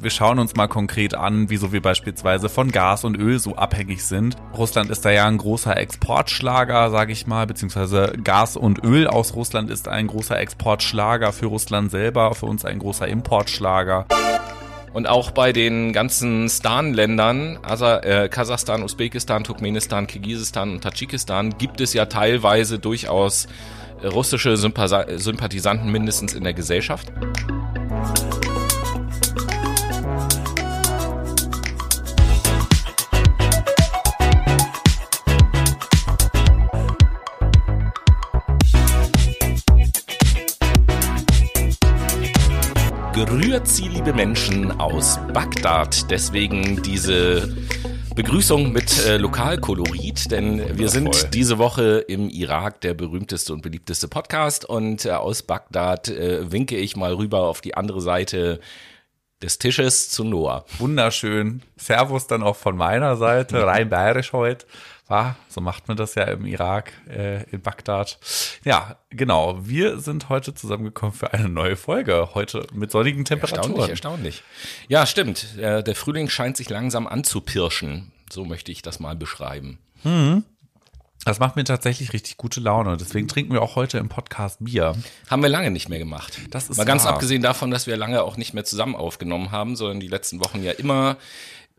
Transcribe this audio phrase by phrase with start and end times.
[0.00, 4.04] Wir schauen uns mal konkret an, wieso wir beispielsweise von Gas und Öl so abhängig
[4.04, 4.36] sind.
[4.56, 9.34] Russland ist da ja ein großer Exportschlager, sage ich mal, beziehungsweise Gas und Öl aus
[9.34, 14.06] Russland ist ein großer Exportschlager für Russland selber, für uns ein großer Importschlager.
[14.92, 21.80] Und auch bei den ganzen Stan-Ländern, also äh, Kasachstan, Usbekistan, Turkmenistan, Kirgisistan und Tadschikistan, gibt
[21.80, 23.48] es ja teilweise durchaus
[24.04, 27.12] russische Sympathisanten mindestens in der Gesellschaft.
[43.66, 46.10] Sie, liebe Menschen, aus Bagdad.
[46.10, 47.56] Deswegen diese
[48.14, 54.06] Begrüßung mit äh, Lokalkolorit, denn wir sind diese Woche im Irak der berühmteste und beliebteste
[54.06, 58.60] Podcast und äh, aus Bagdad äh, winke ich mal rüber auf die andere Seite
[59.42, 60.64] des Tisches zu Noah.
[60.78, 61.62] Wunderschön.
[61.76, 64.66] Servus dann auch von meiner Seite, rein bayerisch heute.
[65.10, 68.18] Ah, so macht man das ja im Irak, äh, in Bagdad.
[68.62, 69.58] Ja, genau.
[69.66, 72.30] Wir sind heute zusammengekommen für eine neue Folge.
[72.34, 73.70] Heute mit sonnigen Temperaturen.
[73.70, 74.42] Erstaunlich, erstaunlich.
[74.88, 75.56] Ja, stimmt.
[75.56, 78.12] Äh, der Frühling scheint sich langsam anzupirschen.
[78.30, 79.78] So möchte ich das mal beschreiben.
[80.02, 80.44] Hm.
[81.24, 82.96] Das macht mir tatsächlich richtig gute Laune.
[82.96, 84.94] Deswegen trinken wir auch heute im Podcast Bier.
[85.28, 86.38] Haben wir lange nicht mehr gemacht.
[86.50, 87.14] Das ist Mal ganz wahr.
[87.14, 90.62] abgesehen davon, dass wir lange auch nicht mehr zusammen aufgenommen haben, sondern die letzten Wochen
[90.62, 91.16] ja immer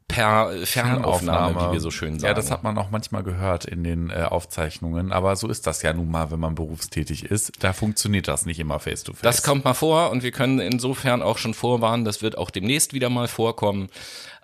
[0.10, 2.32] per Fernaufnahme, wie wir so schön sagen.
[2.32, 5.14] Ja, das hat man auch manchmal gehört in den äh, Aufzeichnungen.
[5.14, 7.54] Aber so ist das ja nun mal, wenn man berufstätig ist.
[7.60, 9.22] Da funktioniert das nicht immer face to face.
[9.22, 12.94] Das kommt mal vor und wir können insofern auch schon vorwarnen, das wird auch demnächst
[12.94, 13.88] wieder mal vorkommen.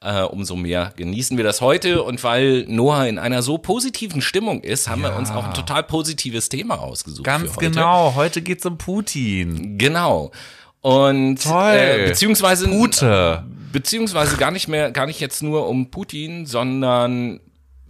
[0.02, 2.04] Äh, umso mehr genießen wir das heute.
[2.04, 5.10] Und weil Noah in einer so positiven Stimmung ist, haben Ja.
[5.10, 7.26] wir uns auch ein total positives Thema ausgesucht.
[7.26, 7.72] Ganz heute.
[7.72, 8.14] genau.
[8.14, 9.80] Heute geht's um Putin.
[9.80, 10.32] Genau.
[10.86, 11.74] Und Toll.
[11.74, 13.44] Äh, beziehungsweise Pute.
[13.72, 17.40] beziehungsweise gar nicht mehr, gar nicht jetzt nur um Putin, sondern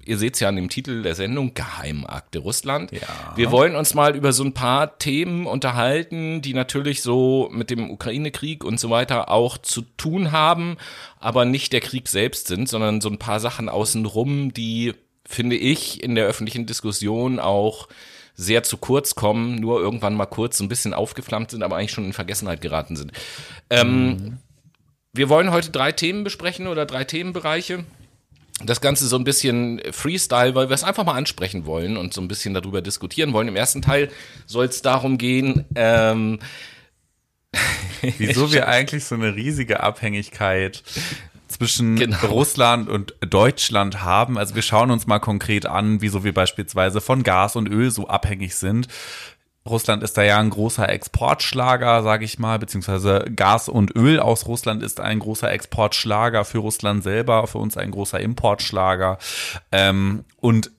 [0.06, 2.94] ihr seht es ja an dem Titel der Sendung, Geheimakte Russland.
[2.94, 3.02] Ja.
[3.36, 7.90] Wir wollen uns mal über so ein paar Themen unterhalten, die natürlich so mit dem
[7.90, 10.78] Ukraine-Krieg und so weiter auch zu tun haben,
[11.20, 14.94] aber nicht der Krieg selbst sind, sondern so ein paar Sachen außenrum, die,
[15.26, 17.90] finde ich, in der öffentlichen Diskussion auch
[18.36, 22.06] sehr zu kurz kommen, nur irgendwann mal kurz ein bisschen aufgeflammt sind, aber eigentlich schon
[22.06, 23.12] in Vergessenheit geraten sind.
[23.70, 24.38] Ähm,
[25.14, 27.86] Wir wollen heute drei Themen besprechen oder drei Themenbereiche.
[28.64, 32.22] Das Ganze so ein bisschen Freestyle, weil wir es einfach mal ansprechen wollen und so
[32.22, 33.48] ein bisschen darüber diskutieren wollen.
[33.50, 34.10] Im ersten Teil
[34.46, 36.40] soll es darum gehen, ähm,
[38.18, 40.84] Wieso wir eigentlich so eine riesige Abhängigkeit
[41.48, 42.18] zwischen Genau.
[42.28, 44.38] Russland und Deutschland haben.
[44.38, 48.08] Also wir schauen uns mal konkret an, wieso wir beispielsweise von Gas und Öl so
[48.08, 48.88] abhängig sind.
[49.68, 54.46] Russland ist da ja ein großer Exportschlager, sage ich mal, beziehungsweise Gas und Öl aus
[54.46, 59.18] Russland ist ein großer Exportschlager für Russland selber, für uns ein großer Importschlager.
[59.72, 60.70] Ähm, und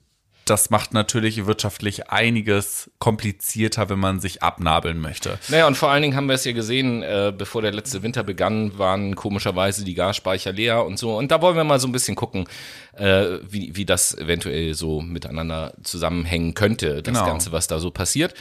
[0.49, 5.37] das macht natürlich wirtschaftlich einiges komplizierter, wenn man sich abnabeln möchte.
[5.49, 8.23] Naja, und vor allen Dingen haben wir es ja gesehen, äh, bevor der letzte Winter
[8.23, 11.17] begann, waren komischerweise die Gasspeicher leer und so.
[11.17, 12.47] Und da wollen wir mal so ein bisschen gucken,
[12.93, 17.25] äh, wie, wie das eventuell so miteinander zusammenhängen könnte, das Genau.
[17.25, 18.33] Ganze, was da so passiert.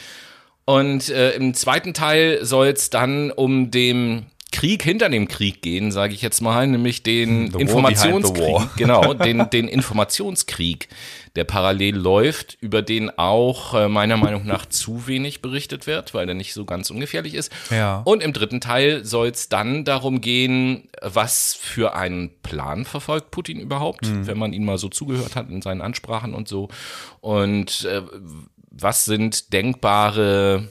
[0.65, 5.93] Und äh, im zweiten Teil soll es dann um den Krieg hinter dem Krieg gehen,
[5.93, 8.57] sage ich jetzt mal, nämlich den Informationskrieg.
[8.77, 10.89] Genau, den, den Informationskrieg,
[11.35, 16.27] der parallel läuft, über den auch äh, meiner Meinung nach zu wenig berichtet wird, weil
[16.27, 17.53] der nicht so ganz ungefährlich ist.
[17.71, 18.01] Ja.
[18.05, 23.61] Und im dritten Teil soll es dann darum gehen, was für einen Plan verfolgt Putin
[23.61, 24.27] überhaupt, Mhm.
[24.27, 26.69] wenn man ihn mal so zugehört hat in seinen Ansprachen und so.
[27.21, 28.03] Und äh,
[28.71, 30.69] was sind denkbare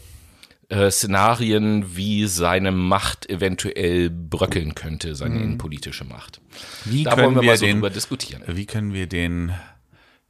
[0.70, 6.42] äh, Szenarien, wie seine Macht eventuell bröckeln könnte, seine innenpolitische Macht.
[6.42, 6.92] Mhm.
[6.92, 8.44] Wie Da können wollen wir wir mal so den drüber diskutieren.
[8.48, 9.54] Wie können wir den,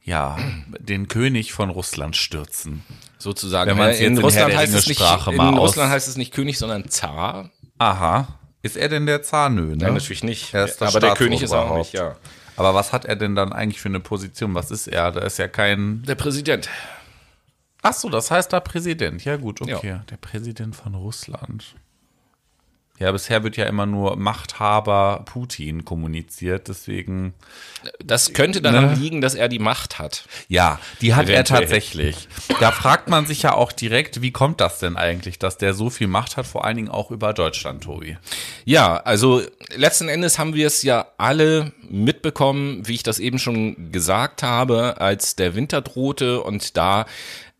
[0.02, 0.36] ja,
[0.78, 2.82] den König von Russland stürzen?
[3.18, 3.70] Sozusagen.
[3.70, 6.08] Wenn man Äh, in jetzt in Russland der heißt es nicht, Ringe-Sprache in Russland heißt
[6.08, 7.50] es nicht König, sondern Zar.
[7.78, 8.38] Aha.
[8.62, 9.48] Ist er denn der Zar?
[9.48, 9.76] Nö, ne?
[9.76, 10.52] Nein, natürlich nicht.
[10.52, 12.16] Er ist das Aber der König ist auch nicht, ja.
[12.56, 14.54] Aber was hat er denn dann eigentlich für eine Position?
[14.54, 15.12] Was ist er?
[15.12, 16.02] Da ist ja kein.
[16.02, 16.68] Der Präsident.
[17.82, 19.24] Ach so, das heißt da Präsident.
[19.24, 20.00] Ja, gut, okay.
[20.10, 21.76] Der Präsident von Russland.
[22.98, 27.34] Ja, bisher wird ja immer nur Machthaber Putin kommuniziert, deswegen.
[28.02, 28.94] Das könnte daran Ne?
[28.94, 30.24] liegen, dass er die Macht hat.
[30.48, 31.60] Ja, die hat er Eventuell.
[31.60, 32.26] tatsächlich.
[32.58, 35.90] Da fragt man sich ja auch direkt, wie kommt das denn eigentlich, dass der so
[35.90, 38.16] viel Macht hat, vor allen Dingen auch über Deutschland, Tobi?
[38.64, 39.42] Ja, also
[39.74, 45.02] letzten Endes haben wir es ja alle mitbekommen, wie ich das eben schon gesagt habe,
[45.02, 47.04] als der Winter drohte und da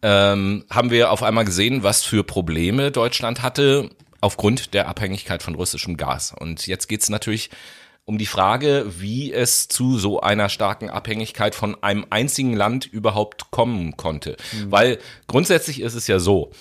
[0.03, 3.91] ähm, haben wir auf einmal gesehen, was für Probleme Deutschland hatte
[4.21, 6.35] aufgrund der Abhängigkeit von russischem Gas.
[6.39, 7.51] Und jetzt geht's natürlich
[8.05, 13.51] um die Frage, wie es zu so einer starken Abhängigkeit von einem einzigen Land überhaupt
[13.51, 14.37] kommen konnte.
[14.53, 14.71] Mhm.
[14.71, 16.53] Weil grundsätzlich ist es ja so,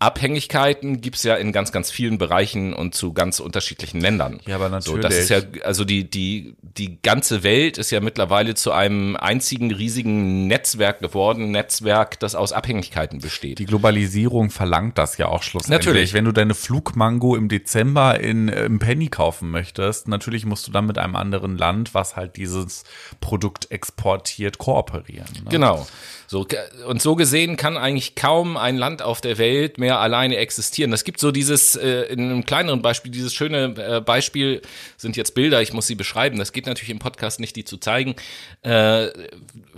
[0.00, 4.40] Abhängigkeiten gibt's ja in ganz, ganz vielen Bereichen und zu ganz unterschiedlichen Ländern.
[4.46, 5.02] Ja, aber natürlich.
[5.02, 9.14] So, das ist ja, also die, die, die ganze Welt ist ja mittlerweile zu einem
[9.16, 13.58] einzigen riesigen Netzwerk geworden, Netzwerk, das aus Abhängigkeiten besteht.
[13.58, 15.86] Die Globalisierung verlangt das ja auch schlussendlich.
[15.86, 16.14] Natürlich.
[16.14, 20.72] Wenn du deine Flugmango im Dezember in, äh, im Penny kaufen möchtest, natürlich musst du
[20.72, 22.84] dann mit einem anderen Land, was halt dieses
[23.20, 25.28] Produkt exportiert, kooperieren.
[25.44, 25.50] Ne?
[25.50, 25.86] Genau.
[26.30, 26.46] So,
[26.86, 30.92] und so gesehen kann eigentlich kaum ein Land auf der Welt mehr alleine existieren.
[30.92, 34.62] Das gibt so dieses, äh, in einem kleineren Beispiel, dieses schöne äh, Beispiel
[34.96, 36.38] sind jetzt Bilder, ich muss sie beschreiben.
[36.38, 38.14] Das geht natürlich im Podcast nicht, die zu zeigen.
[38.62, 39.08] Äh,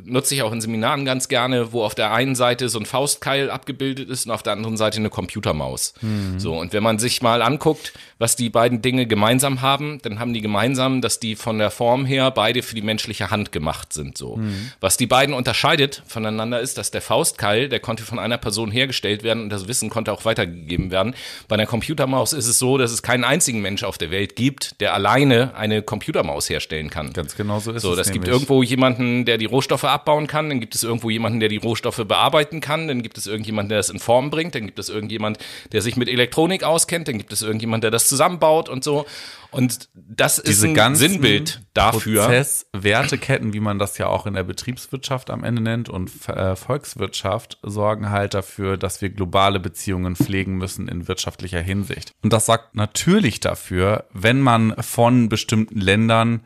[0.05, 3.51] nutze ich auch in Seminaren ganz gerne, wo auf der einen Seite so ein Faustkeil
[3.51, 5.95] abgebildet ist und auf der anderen Seite eine Computermaus.
[6.03, 6.39] Mhm.
[6.39, 10.35] So, und wenn man sich mal anguckt, was die beiden Dinge gemeinsam haben, dann haben
[10.35, 14.19] die gemeinsam, dass die von der Form her beide für die menschliche Hand gemacht sind.
[14.19, 14.37] So.
[14.37, 14.73] Mhm.
[14.81, 18.71] Was die beiden unterscheidet voneinander miteinander ist, dass der Faustkeil, der konnte von einer Person
[18.71, 21.15] hergestellt werden und das Wissen konnte auch weitergegeben werden.
[21.49, 24.81] Bei einer Computermaus ist es so, dass es keinen einzigen Mensch auf der Welt gibt,
[24.81, 27.13] der alleine eine Computermaus herstellen kann.
[27.13, 27.97] Ganz genau so ist so, es.
[27.97, 31.41] So, das gibt irgendwo jemanden, der die Rohstoffe abbauen kann, dann gibt es irgendwo jemanden,
[31.41, 34.67] der die Rohstoffe bearbeiten kann, dann gibt es irgendjemanden, der das in Form bringt, dann
[34.67, 35.39] gibt es irgendjemand,
[35.73, 39.07] der sich mit Elektronik auskennt, dann gibt es irgendjemand, der das zusammenbaut und so.
[39.51, 42.25] Und das Diese ist ein Sinnbild dafür.
[42.25, 46.57] Prozess, Werteketten, wie man das ja auch in der Betriebswirtschaft am Ende nennt und äh,
[46.57, 52.13] Volkswirtschaft, sorgen halt dafür, dass wir globale Beziehungen pflegen müssen in wirtschaftlicher Hinsicht.
[52.23, 56.41] Und das sorgt natürlich dafür, wenn man von bestimmten Ländern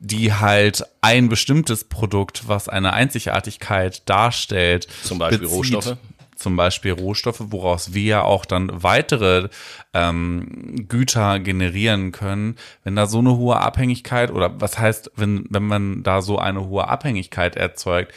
[0.00, 5.96] die halt ein bestimmtes Produkt, was eine Einzigartigkeit darstellt, zum Beispiel bezieht, Rohstoffe,
[6.38, 9.48] zum Beispiel Rohstoffe, woraus wir ja auch dann weitere
[9.92, 12.56] ähm, Güter generieren können.
[12.84, 16.66] Wenn da so eine hohe Abhängigkeit oder was heißt, wenn, wenn man da so eine
[16.66, 18.14] hohe Abhängigkeit erzeugt,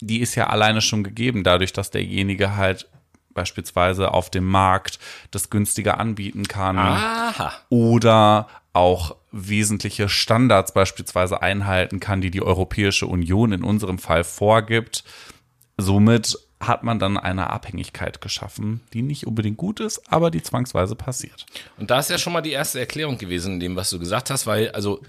[0.00, 2.88] die ist ja alleine schon gegeben, dadurch, dass derjenige halt
[3.32, 5.00] beispielsweise auf dem Markt
[5.32, 7.52] das günstiger anbieten kann Aha.
[7.68, 15.04] oder auch wesentliche Standards beispielsweise einhalten kann, die die Europäische Union in unserem Fall vorgibt.
[15.76, 20.96] Somit hat man dann eine Abhängigkeit geschaffen, die nicht unbedingt gut ist, aber die zwangsweise
[20.96, 21.46] passiert.
[21.78, 24.30] Und da ist ja schon mal die erste Erklärung gewesen in dem, was du gesagt
[24.30, 25.00] hast, weil also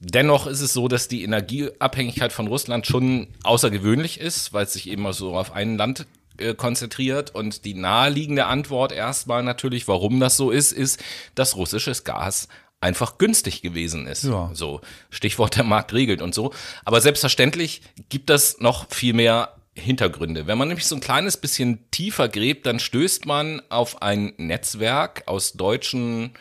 [0.00, 4.88] dennoch ist es so, dass die Energieabhängigkeit von Russland schon außergewöhnlich ist, weil es sich
[4.88, 6.06] eben so auf ein Land
[6.38, 11.02] äh, konzentriert und die naheliegende Antwort erstmal natürlich, warum das so ist, ist,
[11.34, 12.48] dass russisches Gas
[12.80, 14.24] einfach günstig gewesen ist.
[14.24, 14.50] Ja.
[14.54, 14.80] So
[15.10, 16.52] Stichwort der Markt regelt und so.
[16.84, 20.46] Aber selbstverständlich gibt das noch viel mehr Hintergründe.
[20.46, 25.22] Wenn man nämlich so ein kleines bisschen tiefer gräbt, dann stößt man auf ein Netzwerk
[25.26, 26.32] aus deutschen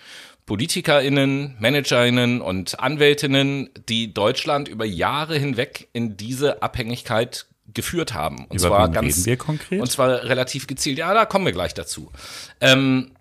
[0.45, 8.45] PolitikerInnen, ManagerInnen und Anwältinnen, die Deutschland über Jahre hinweg in diese Abhängigkeit geführt haben.
[8.49, 10.97] Und über zwar ganz, und zwar relativ gezielt.
[10.97, 12.11] Ja, da kommen wir gleich dazu.
[12.59, 13.11] Ähm,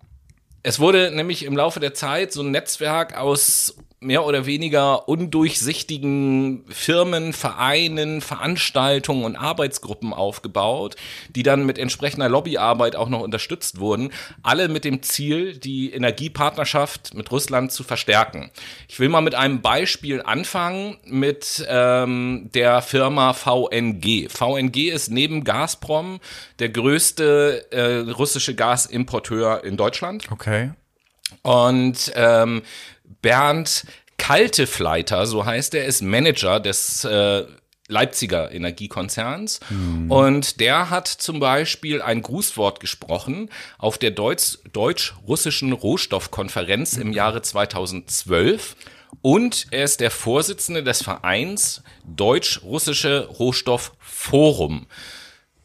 [0.63, 6.65] es wurde nämlich im Laufe der Zeit so ein Netzwerk aus mehr oder weniger undurchsichtigen
[6.69, 10.95] Firmen, Vereinen, Veranstaltungen und Arbeitsgruppen aufgebaut,
[11.29, 14.11] die dann mit entsprechender Lobbyarbeit auch noch unterstützt wurden,
[14.41, 18.49] alle mit dem Ziel, die Energiepartnerschaft mit Russland zu verstärken.
[18.89, 24.29] Ich will mal mit einem Beispiel anfangen mit ähm, der Firma VNG.
[24.29, 26.19] VNG ist neben Gazprom
[26.57, 30.31] der größte äh, russische Gasimporteur in Deutschland.
[30.31, 30.71] Okay.
[31.43, 32.61] Und ähm,
[33.21, 33.85] Bernd
[34.17, 37.45] Kaltefleiter, so heißt er, ist Manager des äh,
[37.87, 39.59] Leipziger Energiekonzerns.
[39.69, 40.11] Mhm.
[40.11, 48.75] Und der hat zum Beispiel ein Grußwort gesprochen auf der deutsch-russischen Rohstoffkonferenz im Jahre 2012.
[49.21, 54.87] Und er ist der Vorsitzende des Vereins Deutsch-Russische Rohstoffforum.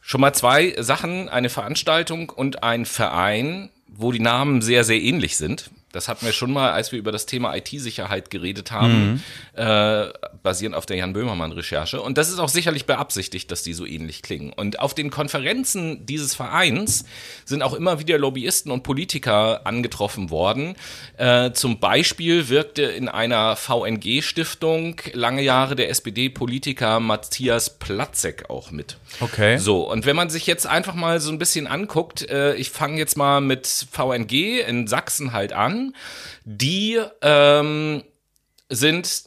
[0.01, 5.37] Schon mal zwei Sachen, eine Veranstaltung und ein Verein, wo die Namen sehr, sehr ähnlich
[5.37, 5.71] sind.
[5.97, 9.23] Das hatten wir schon mal, als wir über das Thema IT-Sicherheit geredet haben,
[9.55, 9.61] mhm.
[9.61, 10.09] äh,
[10.43, 12.01] basierend auf der Jan Böhmermann-Recherche.
[12.01, 14.53] Und das ist auch sicherlich beabsichtigt, dass die so ähnlich klingen.
[14.53, 17.07] Und auf den Konferenzen dieses Vereins
[17.47, 20.77] sind auch immer wieder Lobbyisten und Politiker angetroffen worden.
[21.17, 28.99] Äh, zum Beispiel wirkte in einer VNG-Stiftung lange Jahre der SPD-Politiker Matthias Platzek auch mit.
[29.21, 29.57] Okay.
[29.57, 32.99] So, und wenn man sich jetzt einfach mal so ein bisschen anguckt, äh, ich fange
[32.99, 35.86] jetzt mal mit VNG in Sachsen halt an
[36.45, 38.03] die ähm,
[38.69, 39.25] sind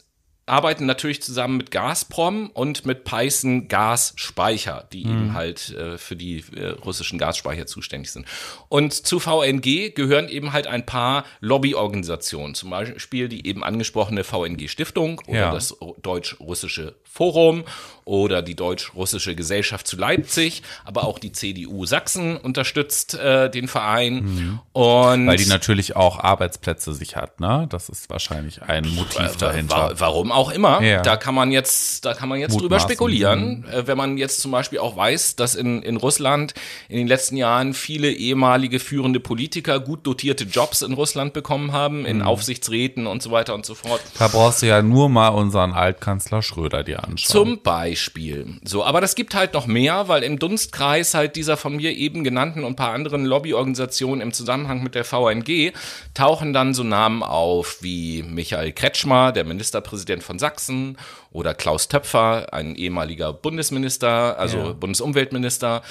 [0.50, 5.10] arbeiten natürlich zusammen mit Gazprom und mit Python Gasspeicher, die Mhm.
[5.10, 8.26] eben halt äh, für die äh, russischen Gasspeicher zuständig sind.
[8.68, 14.68] Und zu VNG gehören eben halt ein paar Lobbyorganisationen, zum Beispiel die eben angesprochene VNG
[14.68, 15.52] Stiftung oder Ja.
[15.52, 17.64] das deutsch-russische Forum
[18.04, 24.60] oder die deutsch-russische Gesellschaft zu Leipzig, aber auch die CDU Sachsen unterstützt äh, den Verein.
[24.72, 25.26] Und Mhm.
[25.26, 27.66] Weil die natürlich auch Arbeitsplätze sich hat, ne?
[27.70, 29.90] Das ist wahrscheinlich ein Motiv dahinter.
[29.90, 30.80] Wa- Warum auch immer.
[30.80, 31.02] Ja.
[31.02, 32.86] Da kann man jetzt, da kann man jetzt drüber Mutmaßen.
[32.86, 32.92] Mhm.
[32.92, 33.64] spekulieren.
[33.70, 36.54] Äh, Wenn man jetzt zum Beispiel auch weiß, dass in, in Russland
[36.88, 42.00] in den letzten Jahren viele ehemalige führende Politiker gut dotierte Jobs in Russland bekommen haben,
[42.00, 42.06] Mhm.
[42.06, 44.00] in Aufsichtsräten und so weiter und so fort.
[44.18, 47.16] Da brauchst du ja nur mal unseren Altkanzler Schröder dir anschauen.
[47.32, 48.46] Zum Beispiel.
[48.64, 52.22] So, aber das gibt halt noch mehr, weil im Dunstkreis halt dieser von mir eben
[52.22, 55.72] genannten und ein paar anderen Lobbyorganisationen im Zusammenhang mit der VNG
[56.14, 60.96] tauchen dann so Namen auf wie Michael Kretschmer, der Ministerpräsident von Sachsen,
[61.32, 64.72] oder Klaus Töpfer, ein ehemaliger Bundesminister, also Ja.
[64.72, 65.82] Bundesumweltminister,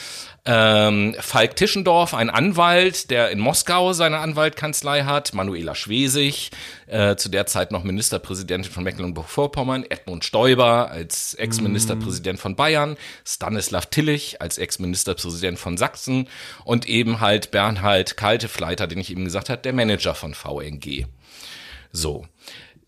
[0.46, 6.52] ähm, Falk Tischendorf, ein Anwalt, der in Moskau seine Anwaltkanzlei hat, Manuela Schwesig,
[6.88, 13.88] äh, zu der Zeit noch Ministerpräsidentin von Mecklenburg-Vorpommern, Edmund Stoiber als Ex-Ministerpräsident von Bayern, Stanislav
[13.88, 16.30] Tillich als Ex-Ministerpräsident von Sachsen
[16.64, 21.08] und eben halt Bernhard Kaltefleiter, den ich eben gesagt habe, der Manager von VNG.
[21.92, 22.26] So.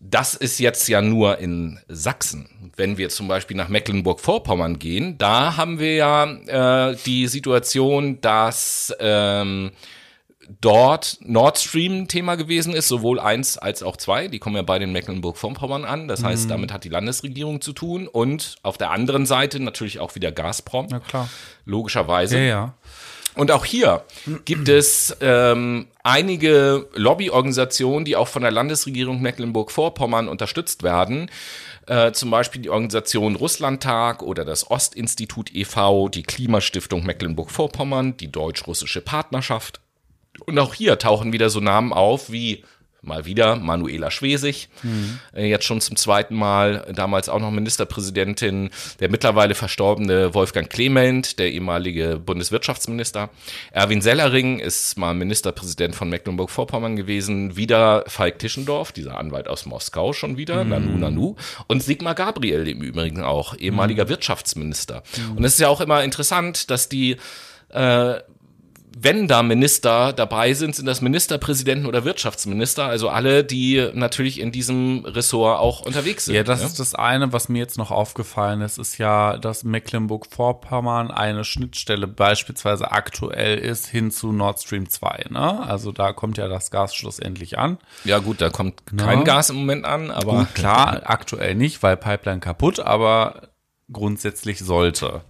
[0.04, 2.72] Das ist jetzt ja nur in Sachsen.
[2.76, 8.92] Wenn wir zum Beispiel nach Mecklenburg-Vorpommern gehen, da haben wir ja äh, die Situation, dass
[8.98, 9.70] ähm,
[10.60, 14.26] dort Nord Stream ein Thema gewesen ist, sowohl eins als auch zwei.
[14.26, 16.08] Die kommen ja beide in Mecklenburg-Vorpommern an.
[16.08, 18.08] Das heißt, damit hat die Landesregierung zu tun.
[18.08, 20.88] Und auf der anderen Seite natürlich auch wieder Gazprom.
[20.90, 21.28] Ja, klar.
[21.64, 22.38] Logischerweise.
[22.38, 22.74] Ja, ja.
[23.34, 24.04] Und auch hier
[24.44, 31.30] gibt es ähm, einige Lobbyorganisationen, die auch von der Landesregierung Mecklenburg-Vorpommern unterstützt werden.
[31.86, 39.00] Äh, zum Beispiel die Organisation Russlandtag oder das Ostinstitut e.V., die Klimastiftung Mecklenburg-Vorpommern, die deutsch-russische
[39.00, 39.80] Partnerschaft.
[40.46, 42.64] Und auch hier tauchen wieder so Namen auf wie
[43.02, 44.68] mal wieder Manuela Schwesig,
[45.34, 51.38] äh, jetzt schon zum zweiten Mal, damals auch noch Ministerpräsidentin, der mittlerweile verstorbene Wolfgang Clement,
[51.38, 53.30] der ehemalige Bundeswirtschaftsminister.
[53.72, 60.12] Erwin Sellering ist mal Ministerpräsident von Mecklenburg-Vorpommern gewesen, wieder Falk Tischendorf, dieser Anwalt aus Moskau
[60.12, 61.34] schon wieder, Nanu Nanu,
[61.66, 65.02] und Sigmar Gabriel im Übrigen auch, ehemaliger Wirtschaftsminister.
[65.36, 67.16] Und es ist ja auch immer interessant, dass die
[67.70, 68.20] äh,
[68.98, 74.52] wenn da Minister dabei sind, sind das Ministerpräsidenten oder Wirtschaftsminister, also alle, die natürlich in
[74.52, 76.34] diesem Ressort auch unterwegs sind.
[76.34, 76.66] Ja, das ne?
[76.66, 82.06] ist das eine, was mir jetzt noch aufgefallen ist, ist ja, dass Mecklenburg-Vorpommern eine Schnittstelle
[82.06, 85.60] beispielsweise aktuell ist hin zu Nord Stream 2, ne?
[85.66, 87.78] Also da kommt ja das Gas schlussendlich an.
[88.04, 91.96] ja gut, da kommt kein Gas im Moment an, aber Gut, klar, aktuell nicht, weil
[91.96, 93.48] Pipeline kaputt, aber
[93.90, 95.22] grundsätzlich sollte.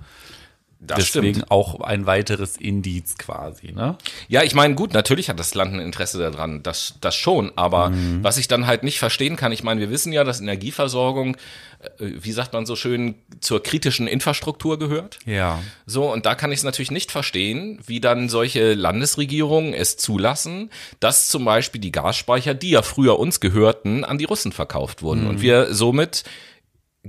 [0.84, 1.50] Das Deswegen stimmt.
[1.50, 3.96] auch ein weiteres Indiz quasi, ne?
[4.28, 7.92] Ja, ich meine, gut, natürlich hat das Land ein Interesse daran, das, das schon, aber
[8.20, 11.36] was ich dann halt nicht verstehen kann, ich meine, wir wissen ja, dass Energieversorgung,
[11.78, 15.20] äh, wie sagt man so schön, zur kritischen Infrastruktur gehört.
[15.24, 15.60] Ja.
[15.86, 20.70] So, und da kann ich es natürlich nicht verstehen, wie dann solche Landesregierungen es zulassen,
[20.98, 25.28] dass zum Beispiel die Gasspeicher, die ja früher uns gehörten, an die Russen verkauft wurden.
[25.28, 26.24] Und wir somit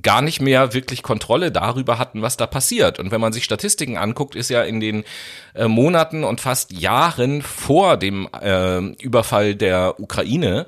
[0.01, 2.97] gar nicht mehr wirklich Kontrolle darüber hatten, was da passiert.
[2.99, 5.03] Und wenn man sich Statistiken anguckt, ist ja in den
[5.53, 10.65] äh, Monaten und fast Jahren vor dem äh, Überfall der Ukraine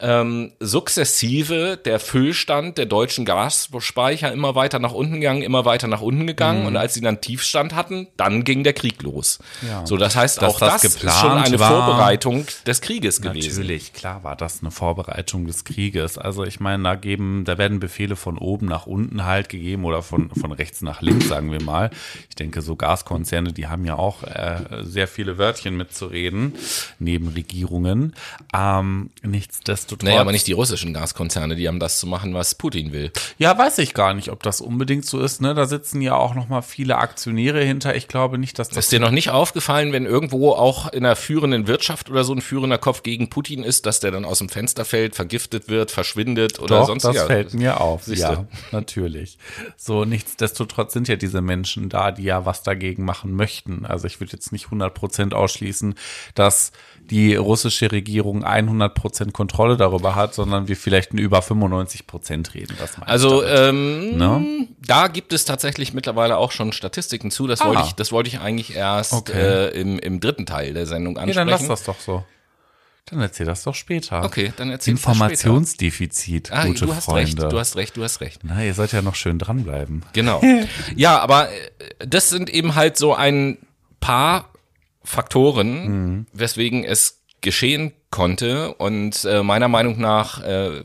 [0.00, 6.02] ähm, sukzessive der Füllstand der deutschen Gasspeicher immer weiter nach unten gegangen, immer weiter nach
[6.02, 6.66] unten gegangen.
[6.66, 9.38] Und als sie dann Tiefstand hatten, dann ging der Krieg los.
[9.66, 9.86] Ja.
[9.86, 11.70] So, das heißt, Dass auch das das, ist schon eine war.
[11.70, 13.60] Vorbereitung des Krieges gewesen.
[13.60, 16.18] Natürlich, klar war das eine Vorbereitung des Krieges.
[16.18, 20.02] Also ich meine, da geben, da werden Befehle von oben nach unten halt gegeben oder
[20.02, 21.90] von, von rechts nach links, sagen wir mal.
[22.28, 26.54] Ich denke, so Gaskonzerne, die haben ja auch äh, sehr viele Wörtchen mitzureden,
[26.98, 28.14] neben Regierungen.
[28.54, 29.85] Ähm, nichtsdestotrotz.
[30.02, 33.10] Naja, aber nicht die russischen Gaskonzerne, die haben das zu machen, was Putin will.
[33.38, 35.40] Ja, weiß ich gar nicht, ob das unbedingt so ist.
[35.40, 35.54] Ne?
[35.54, 37.96] Da sitzen ja auch noch mal viele Aktionäre hinter.
[37.96, 41.16] Ich glaube nicht, dass das Ist dir noch nicht aufgefallen, wenn irgendwo auch in der
[41.16, 44.48] führenden Wirtschaft oder so ein führender Kopf gegen Putin ist, dass der dann aus dem
[44.48, 48.04] Fenster fällt, vergiftet wird, verschwindet oder Doch, sonst das fällt mir auf.
[48.04, 48.26] Siehste.
[48.26, 49.38] Ja, natürlich.
[49.76, 53.86] So, nichtsdestotrotz sind ja diese Menschen da, die ja was dagegen machen möchten.
[53.86, 55.94] Also ich würde jetzt nicht 100% ausschließen,
[56.34, 56.72] dass
[57.10, 62.76] die russische Regierung 100% Kontrolle darüber hat, sondern wir vielleicht über 95% reden.
[63.00, 64.68] Also ähm, Ne?
[64.84, 67.46] da gibt es tatsächlich mittlerweile auch schon Statistiken zu.
[67.46, 67.68] Das Ah.
[67.68, 69.32] wollte ich, das wollte ich eigentlich erst Okay.
[69.40, 71.48] äh, im, im dritten Teil der Sendung ja, ansprechen.
[71.48, 72.24] dann lass das doch so.
[73.08, 74.24] Dann erzähl das doch später.
[74.24, 77.42] Okay, dann erzähl ich das Informationsdefizit, Ah, gute du hast Freunde.
[77.42, 78.40] recht, du hast recht, du hast recht.
[78.42, 80.02] Na, ihr sollt ja noch schön dranbleiben.
[80.12, 80.42] Genau.
[80.96, 81.54] Ja, aber äh,
[82.06, 83.58] das sind eben halt so ein
[84.00, 84.50] paar
[85.06, 88.74] Faktoren, weswegen es geschehen konnte.
[88.74, 90.82] Und äh, meiner Meinung nach, äh,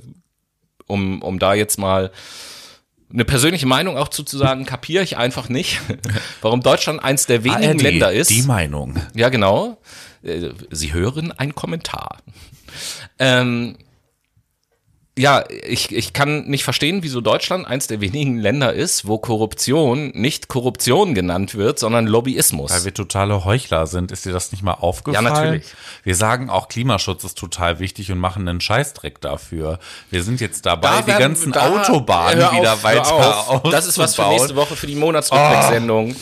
[0.88, 2.12] um, um da jetzt mal
[3.12, 5.82] eine persönliche Meinung auch zu, zu sagen, kapiere ich einfach nicht,
[6.42, 8.30] warum Deutschland eins der wenigen ARD, Länder ist.
[8.30, 8.96] Die Meinung.
[9.16, 9.78] Ja, genau.
[10.24, 12.20] Äh, Sie hören einen Kommentar.
[13.20, 13.78] Ähm,
[15.18, 20.12] ja, ich, ich kann nicht verstehen, wieso Deutschland eins der wenigen Länder ist, wo Korruption
[20.16, 22.72] nicht Korruption genannt wird, sondern Lobbyismus.
[22.72, 24.12] Weil wir totale Heuchler sind.
[24.14, 25.26] Ist dir das nicht mal aufgefallen?
[25.26, 25.66] Ja, natürlich.
[26.04, 29.80] Wir sagen auch, Klimaschutz ist total wichtig und machen einen Scheißdreck dafür.
[30.10, 33.64] Wir sind jetzt dabei, Da die ganzen da- Autobahnen auf, wieder weiter auf.
[33.70, 36.16] Das ist was für nächste Woche für die Monatsrückblickssendung.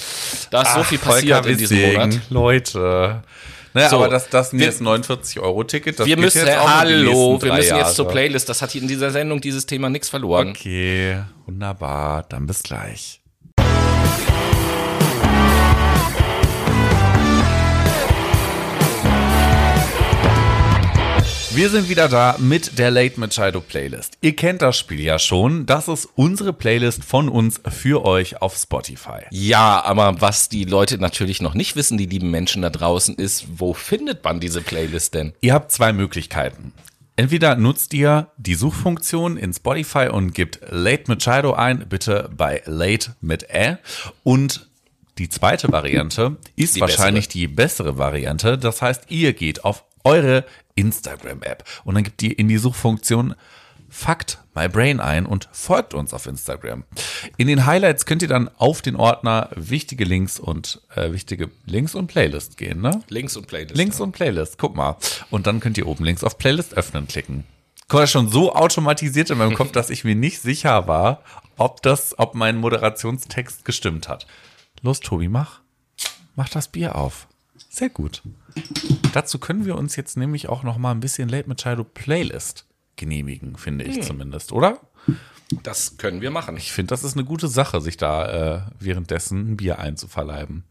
[0.50, 2.20] Da ist so viel passiert Volker in diesem Wissing, Monat.
[2.32, 3.24] Leute.
[3.74, 6.68] Naja, So, aber das, das wir- jetzt 49 Euro Ticket, das Wir müssen, jetzt auch
[6.70, 7.94] hallo, wir müssen jetzt Jahre.
[7.94, 8.50] zur Playlist.
[8.50, 10.50] Das hat hier in dieser Sendung dieses Thema nichts verloren.
[10.50, 12.24] Okay, wunderbar.
[12.30, 13.19] Dann bis gleich.
[21.52, 24.20] Wir sind wieder da mit der Late Machado Playlist.
[24.22, 25.66] Ihr kennt das Spiel ja schon.
[25.66, 29.22] Das ist unsere Playlist von uns für euch auf Spotify.
[29.32, 33.46] Ja, aber was die Leute natürlich noch nicht wissen, die lieben Menschen da draußen, ist,
[33.56, 35.34] wo findet man diese Playlist denn?
[35.42, 36.72] Ihr habt zwei Möglichkeiten.
[37.16, 43.16] Entweder nutzt ihr die Suchfunktion in Spotify und gebt Late Machado ein, bitte bei Late
[43.22, 43.80] mit Ä.
[44.24, 44.70] Und
[45.18, 48.60] die zweite Variante ist Die wahrscheinlich die bessere Variante.
[48.60, 50.46] Das heißt, ihr geht auf eure
[50.80, 53.36] Instagram-App und dann gebt ihr in die Suchfunktion
[53.90, 56.84] Fakt My Brain ein und folgt uns auf Instagram.
[57.38, 61.96] In den Highlights könnt ihr dann auf den Ordner wichtige Links und äh, wichtige Links
[61.96, 63.02] und Playlist gehen, ne?
[63.10, 63.76] Links und Playlist.
[63.76, 64.98] Links und Playlist, guck mal.
[65.32, 67.46] Und dann könnt ihr oben links auf Playlist öffnen klicken.
[67.88, 71.24] Kommt das schon so automatisiert in meinem Kopf, dass ich mir nicht sicher war,
[71.58, 74.28] ob das, ob mein Moderationstext gestimmt hat.
[74.82, 75.62] Los, Tobi, mach.
[76.36, 77.28] Mach das Bier auf.
[77.70, 78.22] Sehr gut.
[79.14, 83.56] Dazu können wir uns jetzt nämlich auch noch mal ein bisschen Late Machado Playlist genehmigen,
[83.56, 84.80] finde ich zumindest, oder?
[85.64, 86.58] Das können wir machen.
[86.58, 90.64] Ich finde, das ist eine gute Sache, sich da äh, währenddessen ein Bier einzuverleiben.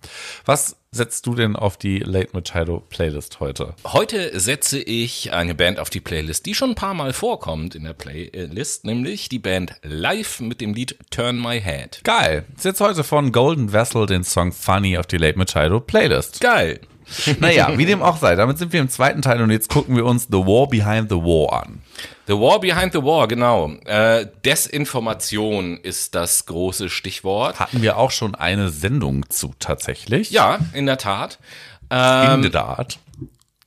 [0.44, 3.74] Was setzt du denn auf die Late Machado Playlist heute?
[3.84, 7.84] Heute setze ich eine Band auf die Playlist, die schon ein paar Mal vorkommt in
[7.84, 12.00] der Playlist, nämlich die Band Live mit dem Lied Turn My Head.
[12.04, 12.44] Geil.
[12.56, 16.40] Ich setze heute von Golden Vessel den Song Funny auf die Late Machado Playlist.
[16.40, 16.80] Geil.
[17.40, 20.04] Naja, wie dem auch sei, damit sind wir im zweiten Teil und jetzt gucken wir
[20.04, 21.80] uns The War Behind the War an.
[22.26, 23.70] The War Behind the War, genau.
[23.84, 27.58] Äh, Desinformation ist das große Stichwort.
[27.58, 30.30] Hatten wir auch schon eine Sendung zu tatsächlich?
[30.30, 31.38] Ja, in der Tat.
[31.90, 32.98] In der Tat.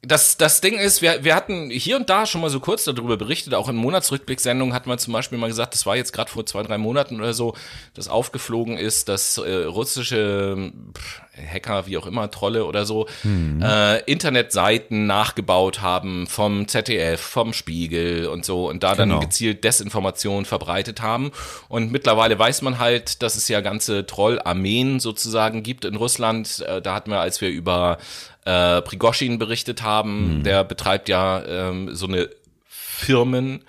[0.04, 3.18] Das, das Ding ist, wir, wir hatten hier und da schon mal so kurz darüber
[3.18, 6.44] berichtet, auch in Monatsrückblicksendungen hat man zum Beispiel mal gesagt, das war jetzt gerade vor
[6.48, 7.54] zwei, drei Monaten oder so,
[7.94, 11.22] dass aufgeflogen ist, dass äh, russische pff,
[11.54, 18.28] Hacker, wie auch immer, Trolle oder so, äh, Internetseiten nachgebaut haben vom ZDF, vom Spiegel
[18.28, 19.16] und so und da Genau.
[19.16, 21.32] dann gezielt Desinformation verbreitet haben.
[21.70, 26.60] Und mittlerweile weiß man halt, dass es ja ganze Trollarmeen sozusagen gibt in Russland.
[26.68, 27.98] Äh, da hatten wir, als wir über
[28.46, 32.30] äh, Prigoshin berichtet haben, der betreibt ja ähm, so eine
[32.68, 33.64] Firmen,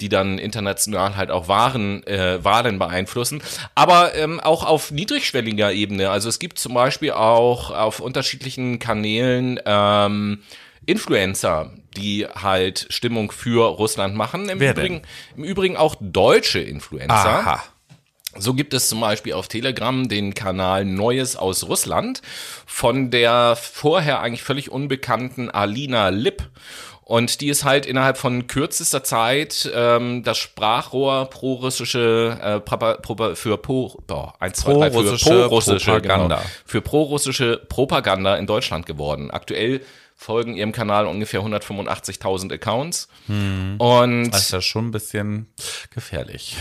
[0.00, 3.42] die dann international halt auch Waren, äh, Wahlen beeinflussen,
[3.74, 6.10] aber ähm, auch auf niedrigschwelliger Ebene.
[6.10, 10.42] Also es gibt zum Beispiel auch auf unterschiedlichen Kanälen ähm,
[10.86, 14.48] Influencer, die halt Stimmung für Russland machen.
[14.48, 14.84] Im, Wer denn?
[14.84, 15.02] Übrigen,
[15.36, 17.14] Im Übrigen auch deutsche Influencer.
[17.14, 17.62] Aha.
[18.38, 22.22] So gibt es zum Beispiel auf Telegram den Kanal Neues aus Russland
[22.66, 26.48] von der vorher eigentlich völlig unbekannten Alina Lipp.
[27.04, 33.34] Und die ist halt innerhalb von kürzester Zeit ähm, das Sprachrohr pro-russische äh, Propa- Propa-
[33.34, 36.36] für pro, boah, eins, zwei, drei, für Pro-russische pro-russische Propaganda.
[36.36, 39.30] Genau, für pro-russische Propaganda in Deutschland geworden.
[39.30, 39.82] Aktuell
[40.16, 43.08] folgen ihrem Kanal ungefähr 185.000 Accounts.
[43.78, 45.48] Und Das ist ja schon ein bisschen
[45.90, 46.56] gefährlich.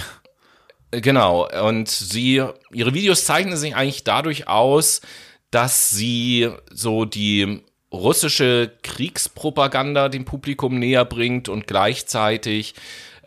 [0.91, 5.01] Genau, und sie, ihre Videos zeichnen sich eigentlich dadurch aus,
[5.49, 7.61] dass sie so die
[7.93, 12.73] russische Kriegspropaganda dem Publikum näher bringt und gleichzeitig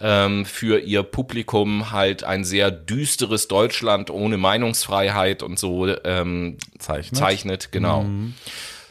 [0.00, 7.16] ähm, für ihr Publikum halt ein sehr düsteres Deutschland ohne Meinungsfreiheit und so ähm, Zeichnet.
[7.16, 7.72] zeichnet.
[7.72, 8.04] Genau.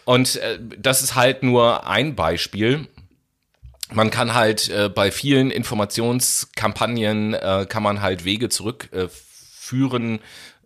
[0.06, 2.88] Und äh, das ist halt nur ein Beispiel.
[3.92, 9.08] Man kann halt äh, bei vielen Informationskampagnen äh, kann man halt Wege zurück äh,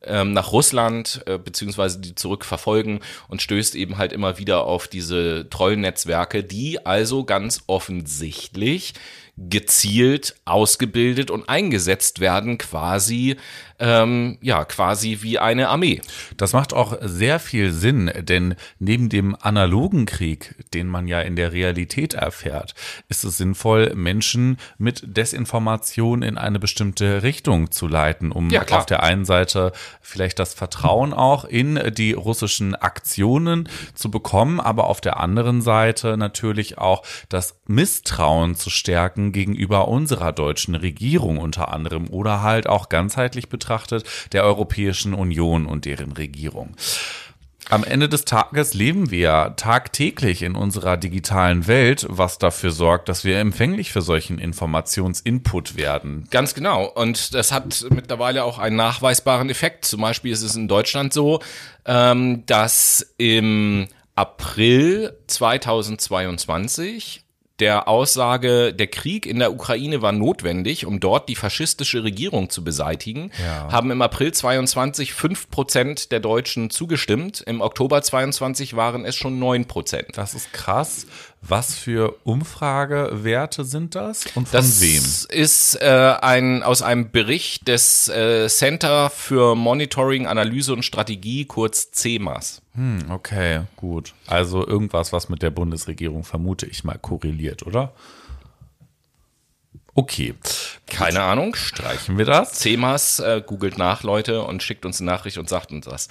[0.04, 5.50] ähm, nach Russland äh, beziehungsweise die zurückverfolgen und stößt eben halt immer wieder auf diese
[5.50, 8.94] Trollnetzwerke, die also ganz offensichtlich
[9.38, 13.38] gezielt ausgebildet und eingesetzt werden, quasi
[13.80, 16.02] ähm, ja quasi wie eine Armee.
[16.36, 21.36] Das macht auch sehr viel Sinn, denn neben dem analogen Krieg, den man ja in
[21.36, 22.74] der Realität erfährt,
[23.08, 28.86] ist es sinnvoll, Menschen mit Desinformation in eine bestimmte Richtung zu leiten, um Ja, auf
[28.86, 35.02] der einen Seite vielleicht das Vertrauen auch in die russischen Aktionen zu bekommen, aber auf
[35.02, 42.10] der anderen Seite natürlich auch das Misstrauen zu stärken gegenüber unserer deutschen Regierung unter anderem
[42.10, 43.67] oder halt auch ganzheitlich betrachtet
[44.32, 46.76] der Europäischen Union und deren Regierung.
[47.70, 53.26] Am Ende des Tages leben wir tagtäglich in unserer digitalen Welt, was dafür sorgt, dass
[53.26, 56.30] wir empfänglich für solchen Informationsinput werden.
[56.32, 56.86] Ganz genau.
[56.86, 59.84] Und das hat mittlerweile auch einen nachweisbaren Effekt.
[59.84, 61.42] Zum Beispiel ist es in Deutschland so,
[61.86, 67.26] ähm, dass im April 2022
[67.60, 72.64] der Aussage, der Krieg in der Ukraine war notwendig, um dort die faschistische Regierung zu
[72.64, 73.72] beseitigen, Ja.
[73.72, 77.42] haben im April 22 fünf Prozent der Deutschen zugestimmt.
[77.48, 80.10] Im Oktober 22 waren es schon neun Prozent.
[80.16, 81.08] Das ist krass.
[81.50, 85.04] Was für Umfragewerte sind das und von Das wem?
[85.30, 91.92] ist äh, ein aus einem Bericht des äh, Center für Monitoring, Analyse und Strategie, kurz
[91.92, 92.62] CEMAS.
[92.76, 94.14] Hm, okay, gut.
[94.28, 97.94] Also irgendwas, was mit der Bundesregierung vermute ich mal korreliert, oder?
[100.00, 100.36] Okay,
[100.86, 101.56] Keine Ahnung.
[101.56, 102.60] streichen wir das.
[102.60, 106.08] CEMAS äh, googelt nach, Leute, und schickt uns eine Nachricht und sagt uns das.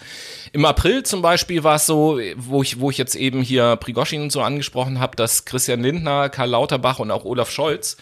[0.52, 4.22] Im April zum Beispiel war es so, wo ich, wo ich jetzt eben hier Prigoschin
[4.22, 7.96] und so angesprochen habe, dass Christian Lindner, Karl Lauterbach und auch Olaf Scholz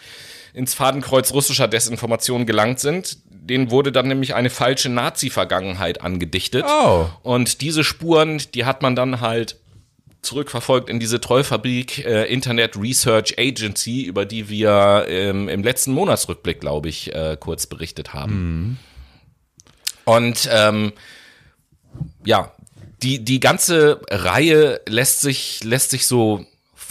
[0.55, 3.19] ins Fadenkreuz russischer Desinformation gelangt sind.
[3.29, 6.65] Denen wurde dann nämlich eine falsche Nazi-Vergangenheit angedichtet.
[6.67, 7.05] Oh.
[7.21, 9.57] Und diese Spuren, die hat man dann halt
[10.25, 16.59] zurückverfolgt in diese Trollfabrik äh, Internet Research Agency, über die wir ähm, im letzten Monatsrückblick,
[16.59, 18.79] glaube ich, äh, kurz berichtet haben.
[20.03, 20.93] Und ähm,
[22.25, 22.51] ja,
[23.01, 26.45] die, die ganze Reihe lässt sich, lässt sich so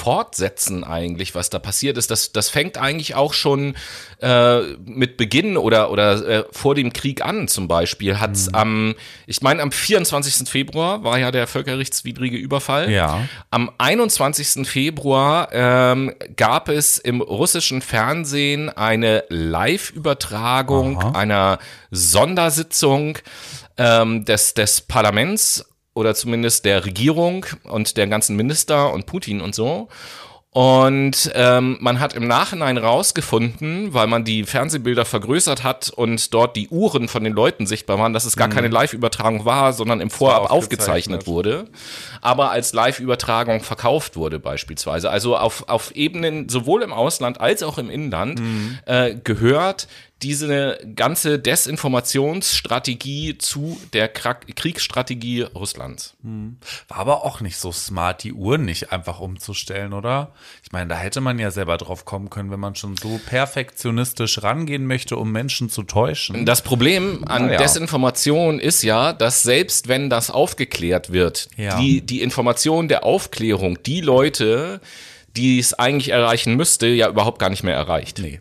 [0.04, 2.10] fortsetzen eigentlich, was da passiert ist.
[2.10, 3.74] Das, das fängt eigentlich auch schon
[4.20, 8.20] äh, mit Beginn oder, oder äh, vor dem Krieg an zum Beispiel.
[8.20, 8.94] Hat's am,
[9.26, 10.46] ich meine, am 24.
[10.46, 12.90] Februar war ja der völkerrechtswidrige Überfall.
[12.90, 13.26] Ja.
[13.50, 14.68] Am 21.
[14.68, 21.58] Februar ähm, gab es im russischen Fernsehen eine Live-Übertragung einer
[21.90, 23.16] Sondersitzung
[23.78, 29.54] ähm, des, des Parlaments oder zumindest der Regierung und der ganzen Minister und Putin und
[29.54, 29.88] so.
[30.54, 36.54] Und ähm, man hat im Nachhinein rausgefunden, weil man die Fernsehbilder vergrößert hat und dort
[36.54, 40.10] die Uhren von den Leuten sichtbar waren, dass es gar keine Live-Übertragung war, sondern im
[40.10, 41.22] Vorab aufgezeichnet.
[41.22, 41.66] aufgezeichnet wurde,
[42.20, 45.10] aber als Live-Übertragung verkauft wurde beispielsweise.
[45.10, 48.40] Also auf, auf Ebenen sowohl im Ausland als auch im Inland
[48.86, 49.88] äh, gehört
[50.24, 56.14] diese ganze Desinformationsstrategie zu der Kriegsstrategie Russlands.
[56.88, 60.32] War aber auch nicht so smart, die Uhren nicht einfach umzustellen, oder?
[60.62, 64.42] Ich meine, da hätte man ja selber drauf kommen können, wenn man schon so perfektionistisch
[64.42, 66.46] rangehen möchte, um Menschen zu täuschen.
[66.46, 67.58] Das Problem an Naja.
[67.58, 71.78] Desinformation ist ja, dass selbst wenn das aufgeklärt wird, Ja.
[71.78, 74.80] die, die Information der Aufklärung, die Leute,
[75.36, 78.18] die es eigentlich erreichen müsste, ja überhaupt gar nicht mehr erreicht.
[78.20, 78.40] Nee.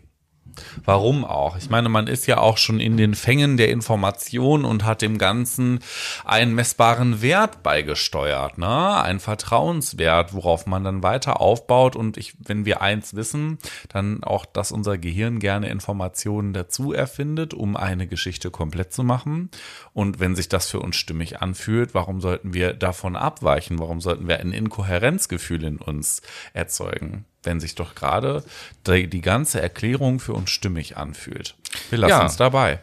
[0.84, 1.56] Warum auch?
[1.56, 5.18] Ich meine, man ist ja auch schon in den Fängen der Information und hat dem
[5.18, 5.80] Ganzen
[6.24, 9.02] einen messbaren Wert beigesteuert, ne?
[9.02, 11.96] Ein Vertrauenswert, worauf man dann weiter aufbaut.
[11.96, 17.54] Und ich, wenn wir eins wissen, dann auch, dass unser Gehirn gerne Informationen dazu erfindet,
[17.54, 19.50] um eine Geschichte komplett zu machen.
[19.92, 23.78] Und wenn sich das für uns stimmig anfühlt, warum sollten wir davon abweichen?
[23.78, 27.24] Warum sollten wir ein Inkohärenzgefühl in uns erzeugen?
[27.46, 28.42] Wenn sich doch gerade
[28.86, 31.54] die, die ganze Erklärung für uns stimmig anfühlt.
[31.90, 32.22] Wir lassen Ja.
[32.22, 32.78] uns dabei.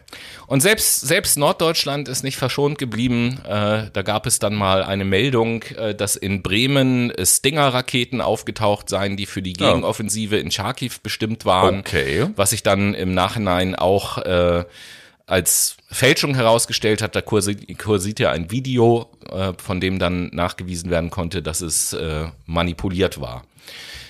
[0.46, 3.38] Und selbst, selbst Norddeutschland ist nicht verschont geblieben.
[3.44, 9.16] Äh, da gab es dann mal eine Meldung, äh, dass in Bremen Stinger-Raketen aufgetaucht seien,
[9.16, 11.80] die für die Gegenoffensive in Charkiw bestimmt waren.
[11.80, 12.28] Okay.
[12.36, 14.64] Was sich dann im Nachhinein auch äh,
[15.26, 17.14] als Fälschung herausgestellt hat.
[17.16, 21.92] Da kursiert, kursiert ja ein Video, äh, von dem dann nachgewiesen werden konnte, dass es
[21.94, 23.44] äh, manipuliert war.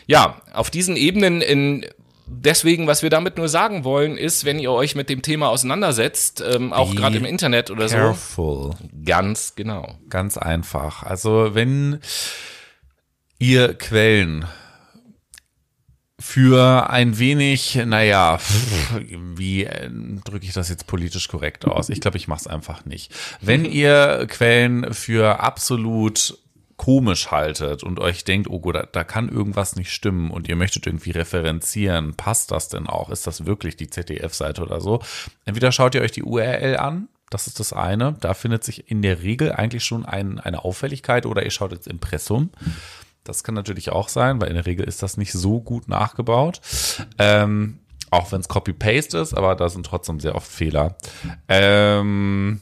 [0.07, 1.87] Ja, auf diesen Ebenen in
[2.35, 6.43] Deswegen, was wir damit nur sagen wollen, ist, wenn ihr euch mit dem Thema auseinandersetzt,
[6.47, 8.71] ähm, auch gerade im Internet oder so, Careful.
[9.05, 9.99] ganz genau.
[10.09, 11.03] Ganz einfach.
[11.03, 12.01] Also wenn
[13.39, 14.47] ihr Quellen
[16.19, 18.39] für ein wenig, naja,
[19.35, 19.91] wie äh,
[20.25, 21.91] drücke ich das jetzt politisch korrekt aus?
[21.91, 23.13] Ich glaube, ich mache es einfach nicht.
[23.41, 26.39] Wenn ihr Quellen für absolut
[26.83, 30.57] komisch haltet und euch denkt, oh gut, da, da kann irgendwas nicht stimmen und ihr
[30.57, 33.09] möchtet irgendwie referenzieren, passt das denn auch?
[33.09, 35.01] Ist das wirklich die ZDF-Seite oder so?
[35.45, 38.17] Entweder schaut ihr euch die URL an, das ist das eine.
[38.19, 41.87] Da findet sich in der Regel eigentlich schon ein, eine Auffälligkeit oder ihr schaut ins
[41.87, 42.51] Impressum.
[43.23, 46.61] Das kann natürlich auch sein, weil in der Regel ist das nicht so gut nachgebaut.
[47.17, 47.79] Ähm,
[48.11, 50.97] auch wenn es Copy-Paste ist, aber da sind trotzdem sehr oft Fehler.
[51.47, 52.61] Ähm,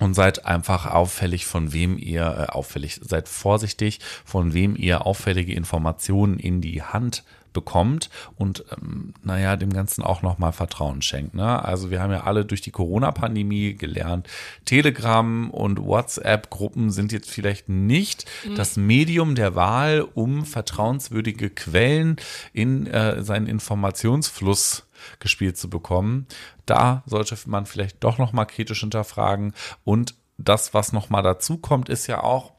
[0.00, 5.54] und seid einfach auffällig, von wem ihr äh, auffällig, seid vorsichtig, von wem ihr auffällige
[5.54, 11.34] Informationen in die Hand bekommt und ähm, naja, dem Ganzen auch nochmal Vertrauen schenkt.
[11.34, 11.64] Ne?
[11.64, 14.28] Also wir haben ja alle durch die Corona-Pandemie gelernt,
[14.64, 18.54] Telegram und WhatsApp-Gruppen sind jetzt vielleicht nicht mhm.
[18.54, 22.16] das Medium der Wahl, um vertrauenswürdige Quellen
[22.52, 24.87] in äh, seinen Informationsfluss
[25.18, 26.26] gespielt zu bekommen.
[26.66, 32.06] Da sollte man vielleicht doch nochmal kritisch hinterfragen und das, was nochmal dazu kommt, ist
[32.06, 32.52] ja auch,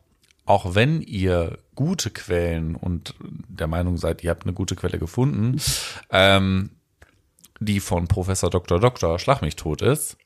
[0.45, 5.61] auch wenn ihr gute Quellen und der Meinung seid, ihr habt eine gute Quelle gefunden,
[6.09, 6.71] ähm,
[7.59, 8.79] die von Professor Dr.
[8.79, 9.17] Dr.
[9.19, 10.17] Schlag mich tot ist,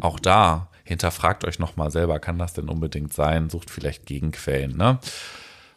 [0.00, 3.50] auch da hinterfragt euch nochmal selber, kann das denn unbedingt sein?
[3.50, 4.98] Sucht vielleicht Gegenquellen, ne?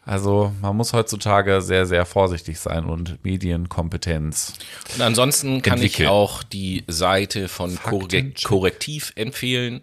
[0.06, 4.54] Also man muss heutzutage sehr, sehr vorsichtig sein und Medienkompetenz.
[4.94, 6.06] Und ansonsten kann entwickeln.
[6.06, 9.80] ich auch die Seite von Korrektiv empfehlen.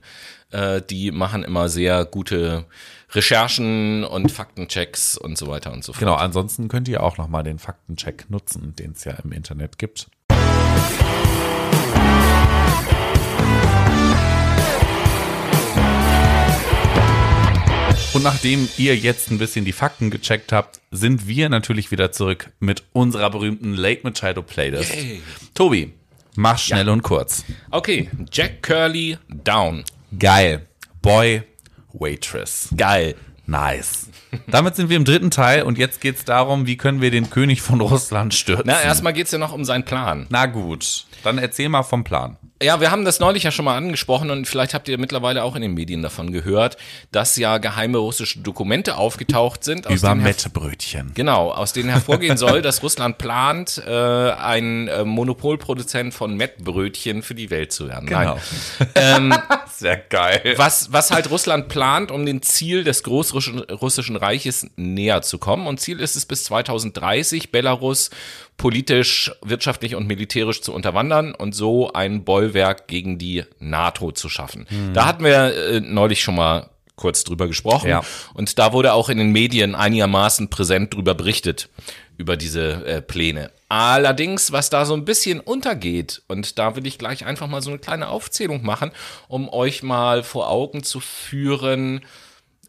[0.52, 2.66] Äh, die machen immer sehr gute
[3.14, 6.00] Recherchen und Faktenchecks und so weiter und so fort.
[6.00, 10.08] Genau, ansonsten könnt ihr auch nochmal den Faktencheck nutzen, den es ja im Internet gibt.
[18.14, 22.52] Und nachdem ihr jetzt ein bisschen die Fakten gecheckt habt, sind wir natürlich wieder zurück
[22.60, 24.94] mit unserer berühmten Late Machado Playlist.
[24.94, 25.22] Yay.
[25.54, 25.94] Tobi,
[26.36, 26.92] mach schnell ja.
[26.92, 27.46] und kurz.
[27.70, 29.86] Okay, Jack Curly down.
[30.20, 30.68] Geil.
[31.02, 31.44] Boy
[31.94, 32.68] Waitress.
[32.76, 33.16] Geil.
[33.46, 34.08] Nice.
[34.48, 37.30] Damit sind wir im dritten Teil und jetzt geht es darum, wie können wir den
[37.30, 38.66] König von Russland stürzen.
[38.68, 40.28] Na, erstmal geht es ja noch um seinen Plan.
[40.30, 42.38] Na gut, dann erzähl mal vom Plan.
[42.62, 45.56] Ja, wir haben das neulich ja schon mal angesprochen und vielleicht habt ihr mittlerweile auch
[45.56, 46.78] in den Medien davon gehört,
[47.12, 49.90] dass ja geheime russische Dokumente aufgetaucht sind.
[49.90, 51.12] Über Mettbrötchen.
[51.14, 57.36] Genau, aus denen hervorgehen soll, dass Russland plant, äh, ein äh, Monopolproduzent von Mettbrötchen für
[57.36, 58.08] die Welt zu werden.
[58.08, 58.38] Genau.
[58.96, 59.34] Ähm,
[59.82, 60.54] Sehr geil.
[60.58, 65.66] Was, was halt Russland plant, um dem Ziel des Großrussischen Reiches näher zu kommen.
[65.66, 68.12] Und Ziel ist es bis 2030, Belarus
[68.62, 74.68] politisch, wirtschaftlich und militärisch zu unterwandern und so ein Bollwerk gegen die NATO zu schaffen.
[74.70, 74.94] Mhm.
[74.94, 77.90] Da hatten wir äh, neulich schon mal kurz drüber gesprochen.
[77.90, 78.04] Ja.
[78.36, 81.70] Und da wurde auch in den Medien einigermaßen präsent drüber berichtet,
[82.20, 83.50] über diese äh, Pläne.
[83.68, 87.72] Allerdings, was da so ein bisschen untergeht, und da will ich gleich einfach mal so
[87.72, 88.92] eine kleine Aufzählung machen,
[89.28, 92.02] um euch mal vor Augen zu führen,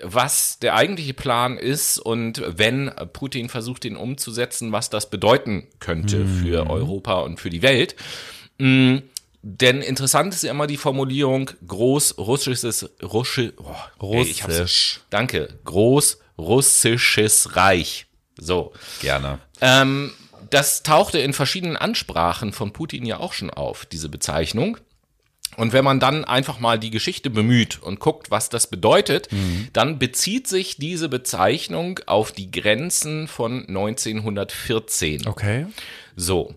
[0.02, 6.18] was der eigentliche Plan ist und wenn Putin versucht, den umzusetzen, was das bedeuten könnte
[6.18, 6.42] mhm.
[6.42, 7.96] für Europa und für die Welt.
[8.58, 9.02] Mhm.
[9.44, 14.98] Denn interessant ist ja immer die Formulierung großrussisches Russi, oh, Russisch.
[14.98, 15.48] Ey, danke.
[15.64, 18.06] Großrussisches Reich.
[18.38, 18.72] So.
[19.00, 19.40] Gerne.
[19.60, 20.12] Ähm,
[20.50, 24.76] das tauchte in verschiedenen Ansprachen von Putin ja auch schon auf, diese Bezeichnung.
[25.56, 29.68] Und wenn man dann einfach mal die Geschichte bemüht und guckt, was das bedeutet, mhm.
[29.72, 35.26] dann bezieht sich diese Bezeichnung auf die Grenzen von 1914.
[35.26, 35.66] Okay.
[36.16, 36.54] So.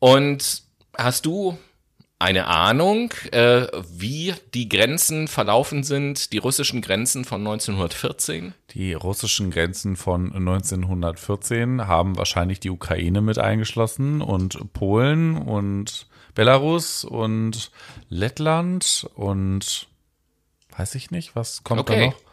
[0.00, 0.62] Und
[0.98, 1.56] hast du
[2.22, 8.54] eine Ahnung, äh, wie die Grenzen verlaufen sind, die russischen Grenzen von 1914?
[8.70, 17.04] Die russischen Grenzen von 1914 haben wahrscheinlich die Ukraine mit eingeschlossen und Polen und Belarus
[17.04, 17.70] und
[18.08, 19.88] Lettland und
[20.76, 21.98] weiß ich nicht, was kommt okay.
[21.98, 22.31] da noch?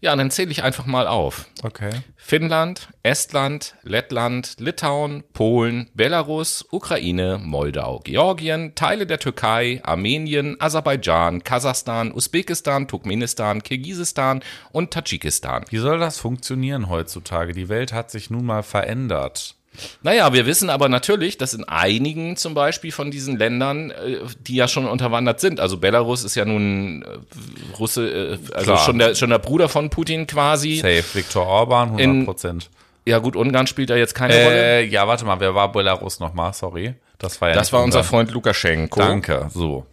[0.00, 1.46] Ja, dann zähle ich einfach mal auf.
[1.62, 1.90] Okay.
[2.16, 12.12] Finnland, Estland, Lettland, Litauen, Polen, Belarus, Ukraine, Moldau, Georgien, Teile der Türkei, Armenien, Aserbaidschan, Kasachstan,
[12.12, 15.64] Usbekistan, Turkmenistan, Kirgisistan und Tadschikistan.
[15.70, 17.52] Wie soll das funktionieren heutzutage?
[17.52, 19.56] Die Welt hat sich nun mal verändert.
[20.02, 24.56] Naja, wir wissen aber natürlich, dass in einigen zum Beispiel von diesen Ländern, äh, die
[24.56, 29.14] ja schon unterwandert sind, also Belarus ist ja nun äh, Russe, äh, also schon der,
[29.14, 30.76] schon der Bruder von Putin quasi.
[30.76, 32.70] Safe, Viktor Orban, 100 Prozent.
[33.06, 34.84] Ja gut, Ungarn spielt da jetzt keine äh, Rolle.
[34.84, 36.52] Ja, warte mal, wer war Belarus nochmal?
[36.52, 36.94] Sorry.
[37.18, 38.98] Das war ja Das war unser Freund Lukaschenko.
[38.98, 39.86] Danke, so.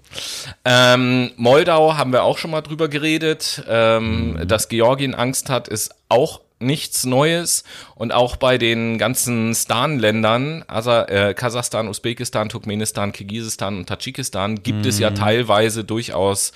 [0.63, 3.63] Ähm, Moldau haben wir auch schon mal drüber geredet.
[3.67, 4.47] Ähm, mhm.
[4.47, 7.63] Dass Georgien Angst hat, ist auch nichts Neues
[7.95, 14.79] und auch bei den ganzen Stan-Ländern, also äh, Kasachstan, Usbekistan, Turkmenistan, Kirgisistan und Tadschikistan, gibt
[14.79, 14.89] mhm.
[14.89, 16.53] es ja teilweise durchaus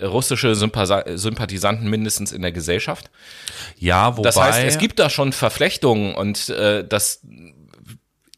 [0.00, 3.10] russische Sympathisanten mindestens in der Gesellschaft.
[3.76, 4.22] Ja, wobei.
[4.22, 7.22] Das heißt, es gibt da schon Verflechtungen und äh, das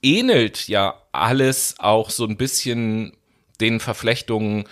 [0.03, 3.13] ähnelt ja alles auch so ein bisschen
[3.61, 4.65] den Verflechtungen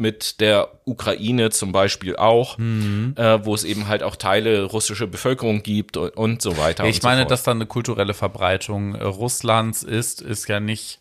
[0.00, 3.14] mit der Ukraine zum Beispiel auch, mhm.
[3.16, 6.84] äh, wo es eben halt auch Teile russische Bevölkerung gibt und, und so weiter.
[6.84, 11.00] Ich meine, so dass da eine kulturelle Verbreitung äh, Russlands ist, ist ja nicht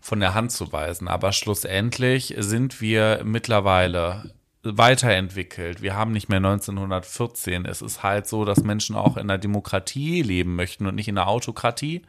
[0.00, 1.08] von der Hand zu weisen.
[1.08, 4.32] Aber schlussendlich sind wir mittlerweile
[4.62, 5.82] weiterentwickelt.
[5.82, 7.64] Wir haben nicht mehr 1914.
[7.64, 11.18] Es ist halt so, dass Menschen auch in einer Demokratie leben möchten und nicht in
[11.18, 12.02] einer Autokratie.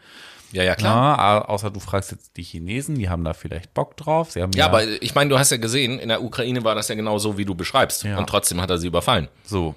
[0.51, 1.17] Ja, ja, klar.
[1.17, 4.31] Ja, außer du fragst jetzt die Chinesen, die haben da vielleicht Bock drauf.
[4.31, 6.75] Sie haben ja, ja aber ich meine, du hast ja gesehen, in der Ukraine war
[6.75, 8.03] das ja genau so, wie du beschreibst.
[8.03, 8.17] Ja.
[8.17, 9.27] Und trotzdem hat er sie überfallen.
[9.43, 9.75] So.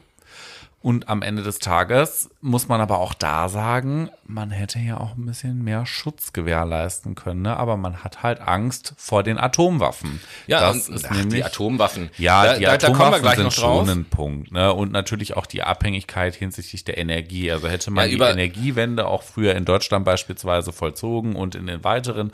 [0.83, 5.17] Und am Ende des Tages muss man aber auch da sagen, man hätte ja auch
[5.17, 7.57] ein bisschen mehr Schutz gewährleisten können, ne?
[7.57, 10.21] aber man hat halt Angst vor den Atomwaffen.
[10.49, 12.11] Ja, das ist ach, nämlich, die Atomwaffen.
[12.19, 13.87] Ja, da, die da, Atomwaffen da kommen wir gleich sind noch drauf.
[13.87, 14.51] schon ein Punkt.
[14.51, 14.73] Ne?
[14.73, 17.53] Und natürlich auch die Abhängigkeit hinsichtlich der Energie.
[17.53, 21.85] Also hätte man ja, die Energiewende auch früher in Deutschland beispielsweise vollzogen und in den
[21.85, 22.33] weiteren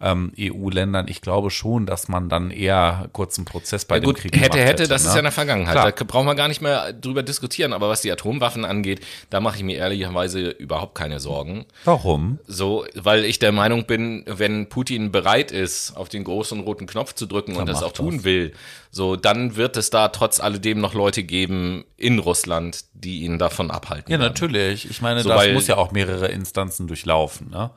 [0.00, 1.06] ähm, EU-Ländern.
[1.08, 4.58] Ich glaube schon, dass man dann eher kurzen Prozess bei ja, gut, dem Krieg hätte,
[4.58, 5.08] hätte, hätte, das ne?
[5.08, 5.72] ist ja in der Vergangenheit.
[5.72, 5.92] Klar.
[5.92, 7.72] Da brauchen wir gar nicht mehr drüber diskutieren.
[7.72, 11.66] Aber was die Atomwaffen angeht, da mache ich mir ehrlicherweise überhaupt keine Sorgen.
[11.84, 12.38] Warum?
[12.46, 17.14] So, weil ich der Meinung bin, wenn Putin bereit ist, auf den großen roten Knopf
[17.14, 18.24] zu drücken dann und das auch tun das.
[18.24, 18.52] will,
[18.90, 23.70] so, dann wird es da trotz alledem noch Leute geben in Russland, die ihn davon
[23.70, 24.10] abhalten.
[24.10, 24.32] Ja, werden.
[24.32, 24.88] natürlich.
[24.88, 27.70] Ich meine, so, das muss ja auch mehrere Instanzen durchlafen, ne?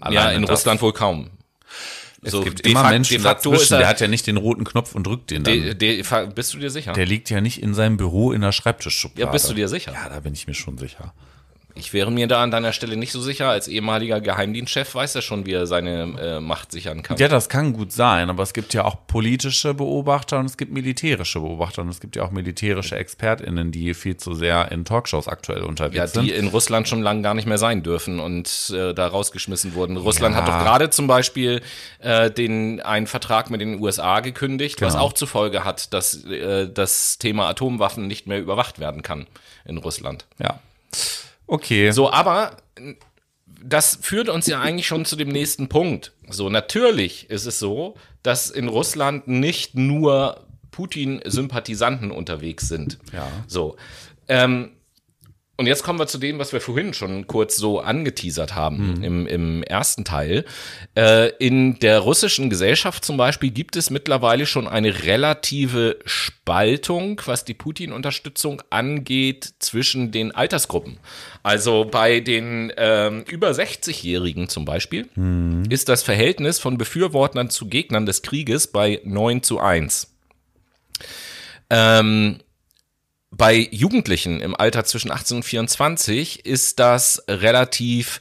[0.00, 1.30] Alleine ja, in Russland wohl kaum.
[2.22, 5.30] Es so, gibt immer Menschen dazwischen, der hat ja nicht den roten Knopf und drückt
[5.30, 5.54] den dann.
[5.54, 6.92] De, de, bist du dir sicher?
[6.92, 9.26] Der liegt ja nicht in seinem Büro in der Schreibtischschublade.
[9.26, 9.92] Ja, bist du dir sicher?
[9.92, 11.14] Ja, da bin ich mir schon sicher.
[11.80, 13.48] Ich wäre mir da an deiner Stelle nicht so sicher.
[13.48, 17.16] Als ehemaliger Geheimdienstchef weiß er schon, wie er seine äh, Macht sichern kann.
[17.16, 20.72] Ja, das kann gut sein, aber es gibt ja auch politische Beobachter und es gibt
[20.72, 25.26] militärische Beobachter und es gibt ja auch militärische ExpertInnen, die viel zu sehr in Talkshows
[25.26, 26.26] aktuell unterwegs sind.
[26.26, 29.74] Ja, die in Russland schon lange gar nicht mehr sein dürfen und äh, da rausgeschmissen
[29.74, 29.96] wurden.
[29.96, 30.42] Russland ja.
[30.42, 31.62] hat doch gerade zum Beispiel
[32.00, 34.88] äh, den, einen Vertrag mit den USA gekündigt, genau.
[34.88, 39.26] was auch zur Folge hat, dass äh, das Thema Atomwaffen nicht mehr überwacht werden kann
[39.64, 40.26] in Russland.
[40.38, 40.60] Ja.
[41.50, 41.90] Okay.
[41.90, 42.56] So, aber
[43.62, 46.12] das führt uns ja eigentlich schon zu dem nächsten Punkt.
[46.28, 52.98] So, natürlich ist es so, dass in Russland nicht nur Putin-Sympathisanten unterwegs sind.
[53.12, 53.26] Ja.
[53.48, 53.76] So.
[54.28, 54.70] Ähm,
[55.60, 59.04] und jetzt kommen wir zu dem, was wir vorhin schon kurz so angeteasert haben mhm.
[59.04, 60.46] im, im ersten Teil.
[60.96, 67.44] Äh, in der russischen Gesellschaft zum Beispiel gibt es mittlerweile schon eine relative Spaltung, was
[67.44, 70.96] die Putin-Unterstützung angeht, zwischen den Altersgruppen.
[71.42, 75.64] Also bei den ähm, über 60-Jährigen zum Beispiel mhm.
[75.68, 80.10] ist das Verhältnis von Befürwortern zu Gegnern des Krieges bei 9 zu 1.
[81.68, 82.38] Ähm,
[83.30, 88.20] bei Jugendlichen im Alter zwischen 18 und 24 ist das relativ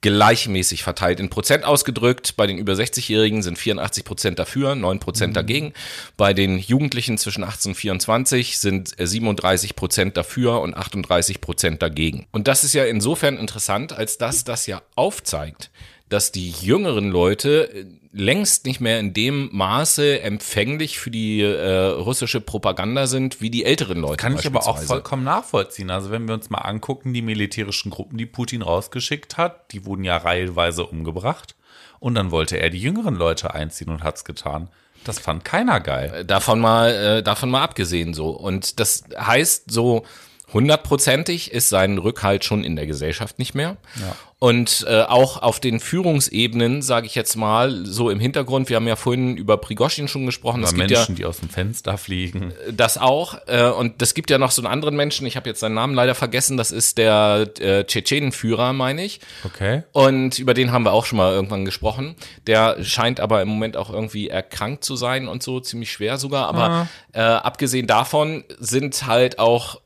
[0.00, 1.18] gleichmäßig verteilt.
[1.18, 5.34] In Prozent ausgedrückt, bei den über 60-Jährigen sind 84 Prozent dafür, 9 Prozent mhm.
[5.34, 5.72] dagegen.
[6.16, 12.26] Bei den Jugendlichen zwischen 18 und 24 sind 37 Prozent dafür und 38 Prozent dagegen.
[12.30, 15.70] Und das ist ja insofern interessant, als dass das ja aufzeigt,
[16.08, 17.86] dass die jüngeren Leute
[18.18, 23.64] längst nicht mehr in dem Maße empfänglich für die äh, russische Propaganda sind, wie die
[23.64, 24.16] älteren Leute.
[24.16, 25.90] Kann ich aber auch vollkommen nachvollziehen.
[25.90, 30.04] Also wenn wir uns mal angucken, die militärischen Gruppen, die Putin rausgeschickt hat, die wurden
[30.04, 31.54] ja reihenweise umgebracht.
[32.00, 34.68] Und dann wollte er die jüngeren Leute einziehen und hat's getan.
[35.04, 36.12] Das fand keiner geil.
[36.14, 38.30] Äh, davon mal, äh, davon mal abgesehen so.
[38.30, 40.04] Und das heißt so,
[40.52, 43.76] hundertprozentig ist sein Rückhalt schon in der Gesellschaft nicht mehr.
[44.00, 44.16] Ja.
[44.40, 48.86] Und äh, auch auf den Führungsebenen, sage ich jetzt mal, so im Hintergrund, wir haben
[48.86, 50.62] ja vorhin über Prigoschin schon gesprochen.
[50.62, 52.52] Über Menschen, ja, die aus dem Fenster fliegen.
[52.70, 53.38] Das auch.
[53.48, 55.94] Äh, und es gibt ja noch so einen anderen Menschen, ich habe jetzt seinen Namen
[55.94, 59.18] leider vergessen, das ist der äh, Tschetschenenführer, meine ich.
[59.42, 59.82] Okay.
[59.90, 62.14] Und über den haben wir auch schon mal irgendwann gesprochen.
[62.46, 66.46] Der scheint aber im Moment auch irgendwie erkrankt zu sein und so, ziemlich schwer sogar.
[66.46, 66.88] Aber ah.
[67.12, 69.80] äh, abgesehen davon sind halt auch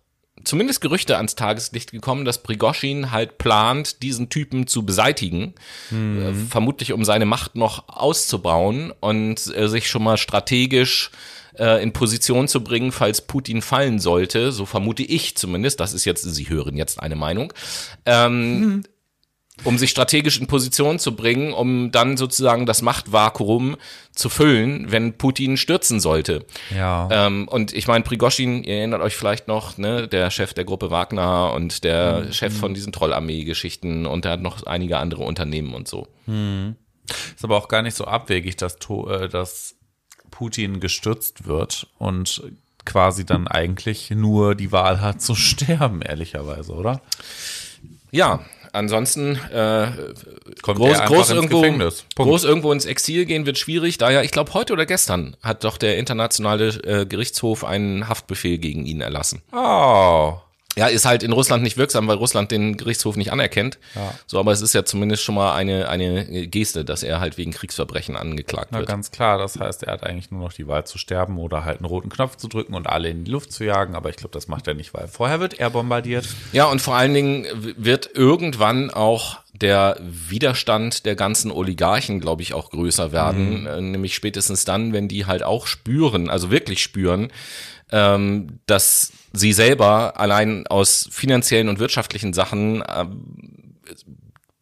[0.45, 5.55] zumindest Gerüchte ans Tageslicht gekommen, dass Prigoschin halt plant, diesen Typen zu beseitigen,
[5.91, 6.23] mhm.
[6.23, 11.11] äh, vermutlich um seine Macht noch auszubauen und äh, sich schon mal strategisch
[11.59, 16.05] äh, in Position zu bringen, falls Putin fallen sollte, so vermute ich zumindest, das ist
[16.05, 17.53] jetzt, Sie hören jetzt eine Meinung,
[18.07, 18.83] ähm, mhm.
[19.65, 23.77] Um sich strategisch in Position zu bringen, um dann sozusagen das Machtvakuum
[24.13, 26.45] zu füllen, wenn Putin stürzen sollte.
[26.75, 27.09] Ja.
[27.11, 30.91] Ähm, und ich meine, Prigoschin, ihr erinnert euch vielleicht noch, ne, der Chef der Gruppe
[30.91, 32.33] Wagner und der Mhm.
[32.33, 36.09] Chef von diesen Trollarmee-Geschichten und der hat noch einige andere Unternehmen und so.
[36.27, 39.77] Ist aber auch gar nicht so abwegig, dass, äh, dass
[40.31, 42.43] Putin gestürzt wird und
[42.85, 47.01] quasi dann eigentlich nur die Wahl hat zu sterben, ehrlicherweise, oder?
[48.11, 48.41] Ja,
[48.73, 49.89] ansonsten äh,
[50.63, 51.65] Kommt groß, groß, ins irgendwo,
[52.17, 53.99] groß irgendwo ins Exil gehen wird schwierig.
[53.99, 58.85] Daher, ich glaube, heute oder gestern hat doch der internationale äh, Gerichtshof einen Haftbefehl gegen
[58.87, 59.43] ihn erlassen.
[59.53, 60.35] Oh.
[60.77, 63.79] Ja, ist halt in Russland nicht wirksam, weil Russland den Gerichtshof nicht anerkennt.
[63.95, 64.15] Ja.
[64.27, 67.53] So, aber es ist ja zumindest schon mal eine, eine Geste, dass er halt wegen
[67.53, 68.89] Kriegsverbrechen angeklagt Na, wird.
[68.89, 69.37] ganz klar.
[69.39, 72.09] Das heißt, er hat eigentlich nur noch die Wahl zu sterben oder halt einen roten
[72.09, 73.95] Knopf zu drücken und alle in die Luft zu jagen.
[73.95, 76.27] Aber ich glaube, das macht er nicht, weil vorher wird er bombardiert.
[76.53, 77.47] Ja, und vor allen Dingen
[77.77, 83.67] wird irgendwann auch der Widerstand der ganzen Oligarchen, glaube ich, auch größer werden.
[83.67, 87.31] Äh, nämlich spätestens dann, wenn die halt auch spüren, also wirklich spüren,
[87.93, 93.63] ähm, dass sie selber allein aus finanziellen und wirtschaftlichen Sachen ähm,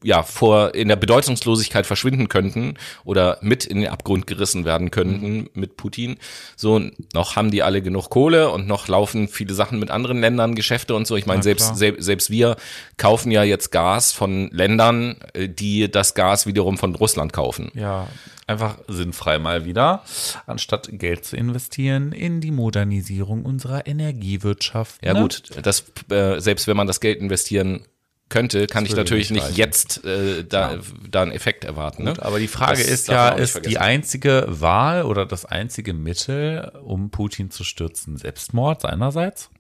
[0.03, 2.74] ja vor in der Bedeutungslosigkeit verschwinden könnten
[3.05, 6.16] oder mit in den Abgrund gerissen werden könnten mit Putin.
[6.57, 6.81] So
[7.12, 10.95] noch haben die alle genug Kohle und noch laufen viele Sachen mit anderen Ländern Geschäfte
[10.95, 11.16] und so.
[11.16, 11.76] Ich meine selbst klar.
[11.76, 12.57] sel selbst wir
[12.97, 17.70] kaufen ja jetzt Gas von Ländern, äh, die das Gas wiederum von Russland kaufen.
[17.74, 18.09] Ja,
[18.51, 20.05] einfach sinnfrei mal wieder,
[20.46, 25.05] anstatt Geld zu investieren in die Modernisierung unserer Energiewirtschaft.
[25.05, 25.22] Ja ne?
[25.22, 27.86] gut, das äh, selbst wenn man das Geld investieren
[28.28, 30.78] könnte, kann ich würde natürlich nicht nicht jetzt äh, da,
[31.11, 32.05] da einen Effekt erwarten.
[32.05, 32.11] Ne?
[32.14, 36.72] Gut, aber die Frage Das ist ja, ist die einzige Wahl oder das einzige Mittel,
[36.82, 39.51] um Putin zu stürzen, Selbstmord seinerseits?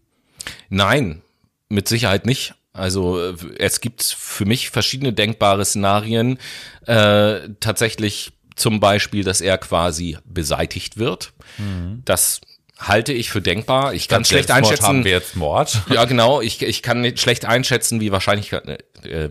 [0.68, 1.22] Nein,
[1.68, 2.54] mit Sicherheit nicht.
[2.72, 6.38] Also äh, es gibt für mich verschiedene denkbare Szenarien.
[6.86, 11.32] Äh, tatsächlich zum Beispiel, dass er quasi beseitigt wird.
[12.04, 12.40] Das
[12.80, 13.92] halte ich für denkbar.
[13.94, 14.84] Ich kann schlecht einschätzen.
[14.84, 15.82] Haben wir jetzt Mord?
[15.90, 16.40] Ja, genau.
[16.40, 18.78] Ich, ich kann nicht schlecht einschätzen, wie wahrscheinlich, äh,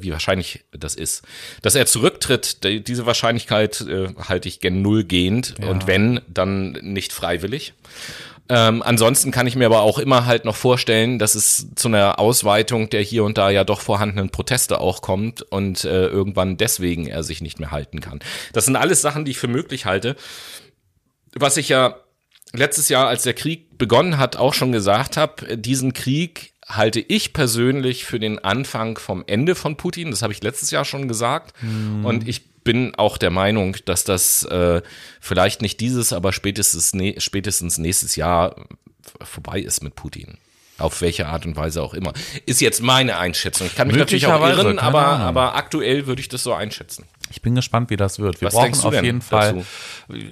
[0.01, 1.23] wie wahrscheinlich das ist.
[1.61, 5.55] Dass er zurücktritt, die, diese Wahrscheinlichkeit äh, halte ich gen Null gehend.
[5.59, 7.73] Und wenn, dann nicht freiwillig.
[8.49, 12.17] Ähm, ansonsten kann ich mir aber auch immer halt noch vorstellen, dass es zu einer
[12.19, 17.05] Ausweitung der hier und da ja doch vorhandenen Proteste auch kommt und äh, irgendwann deswegen
[17.05, 18.19] er sich nicht mehr halten kann.
[18.53, 20.15] Das sind alles Sachen, die ich für möglich halte.
[21.35, 21.97] Was ich ja
[22.51, 27.33] letztes Jahr, als der Krieg begonnen hat, auch schon gesagt habe, diesen Krieg halte ich
[27.33, 30.11] persönlich für den Anfang vom Ende von Putin.
[30.11, 31.53] Das habe ich letztes Jahr schon gesagt.
[32.03, 34.81] Und ich bin auch der Meinung, dass das äh,
[35.19, 38.55] vielleicht nicht dieses, aber spätestens, ne, spätestens nächstes Jahr
[39.21, 40.37] vorbei ist mit Putin.
[40.77, 42.13] Auf welche Art und Weise auch immer.
[42.45, 43.67] Ist jetzt meine Einschätzung.
[43.67, 47.05] Ich kann mich natürlich auch irren, aber, aber aktuell würde ich das so einschätzen.
[47.31, 48.41] Ich bin gespannt, wie das wird.
[48.41, 49.65] Wir Was brauchen auf jeden Fall.
[50.07, 50.27] dazu?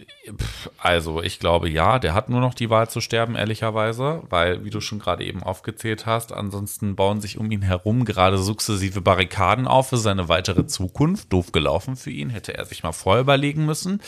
[0.78, 4.70] Also, ich glaube, ja, der hat nur noch die Wahl zu sterben, ehrlicherweise, weil, wie
[4.70, 9.68] du schon gerade eben aufgezählt hast, ansonsten bauen sich um ihn herum gerade sukzessive Barrikaden
[9.68, 11.32] auf für seine weitere Zukunft.
[11.32, 14.02] Doof gelaufen für ihn, hätte er sich mal vorher überlegen müssen.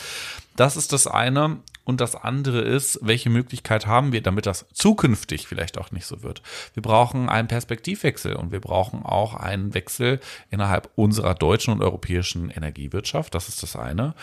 [0.56, 1.58] Das ist das eine.
[1.84, 6.22] Und das andere ist, welche Möglichkeit haben wir, damit das zukünftig vielleicht auch nicht so
[6.22, 6.42] wird.
[6.74, 10.20] Wir brauchen einen Perspektivwechsel und wir brauchen auch einen Wechsel
[10.50, 13.34] innerhalb unserer deutschen und europäischen Energiewirtschaft.
[13.34, 14.14] Das ist das eine.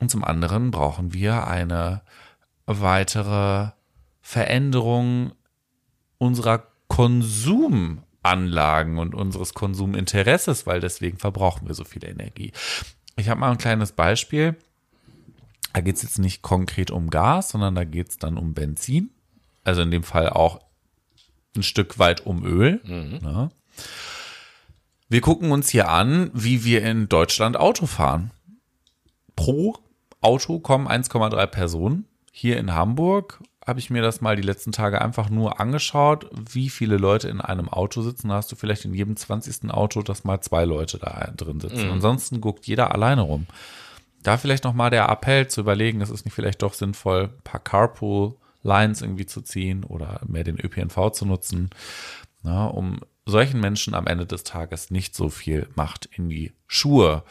[0.00, 2.02] Und zum anderen brauchen wir eine
[2.66, 3.70] weitere
[4.22, 5.32] Veränderung
[6.18, 12.52] unserer Konsumanlagen und unseres Konsuminteresses, weil deswegen verbrauchen wir so viel Energie.
[13.16, 14.56] Ich habe mal ein kleines Beispiel.
[15.72, 19.10] Da geht es jetzt nicht konkret um Gas, sondern da geht es dann um Benzin.
[19.64, 20.60] Also in dem Fall auch
[21.56, 22.80] ein Stück weit um Öl.
[23.22, 23.50] Ne?
[25.08, 28.30] Wir gucken uns hier an, wie wir in Deutschland Auto fahren.
[29.36, 29.76] Pro
[30.20, 32.06] Auto kommen 1,3 Personen.
[32.32, 36.70] Hier in Hamburg habe ich mir das mal die letzten Tage einfach nur angeschaut, wie
[36.70, 38.28] viele Leute in einem Auto sitzen.
[38.28, 39.70] Da hast du vielleicht in jedem 20.
[39.70, 41.76] Auto, dass mal zwei Leute da drin sitzen.
[41.90, 43.46] Ansonsten guckt jeder alleine rum.
[44.22, 47.60] Da vielleicht nochmal der Appell zu überlegen, es ist nicht vielleicht doch sinnvoll, ein paar
[47.60, 51.70] Carpool-Lines irgendwie zu ziehen oder mehr den ÖPNV zu nutzen,
[52.42, 57.22] na, um solchen Menschen am Ende des Tages nicht so viel Macht in die Schuhe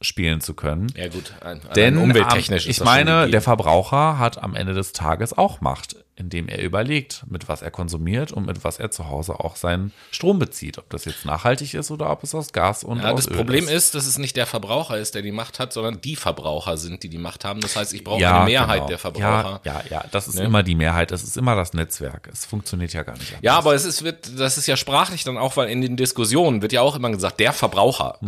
[0.00, 0.92] spielen zu können.
[0.96, 5.36] Ja gut, ein, Denn umwelttechnisch ist ich meine, der Verbraucher hat am Ende des Tages
[5.36, 9.40] auch Macht indem er überlegt, mit was er konsumiert und mit was er zu Hause
[9.40, 10.78] auch seinen Strom bezieht.
[10.78, 13.36] Ob das jetzt nachhaltig ist oder ob es aus Gas und Ja, aus das Öl
[13.36, 13.70] Problem ist.
[13.70, 17.02] ist, dass es nicht der Verbraucher ist, der die Macht hat, sondern die Verbraucher sind,
[17.02, 17.60] die die Macht haben.
[17.60, 18.88] Das heißt, ich brauche Ja, eine Mehrheit genau.
[18.88, 19.60] der Verbraucher.
[19.64, 20.44] Ja, ja, ja, das ist Ne?
[20.44, 21.12] immer die Mehrheit.
[21.12, 22.28] Es ist immer das Netzwerk.
[22.32, 23.28] Es funktioniert ja gar nicht.
[23.28, 23.42] anders.
[23.42, 26.62] Ja, aber es ist, wird, das ist ja sprachlich dann auch, weil in den Diskussionen
[26.62, 28.18] wird ja auch immer gesagt, der Verbraucher.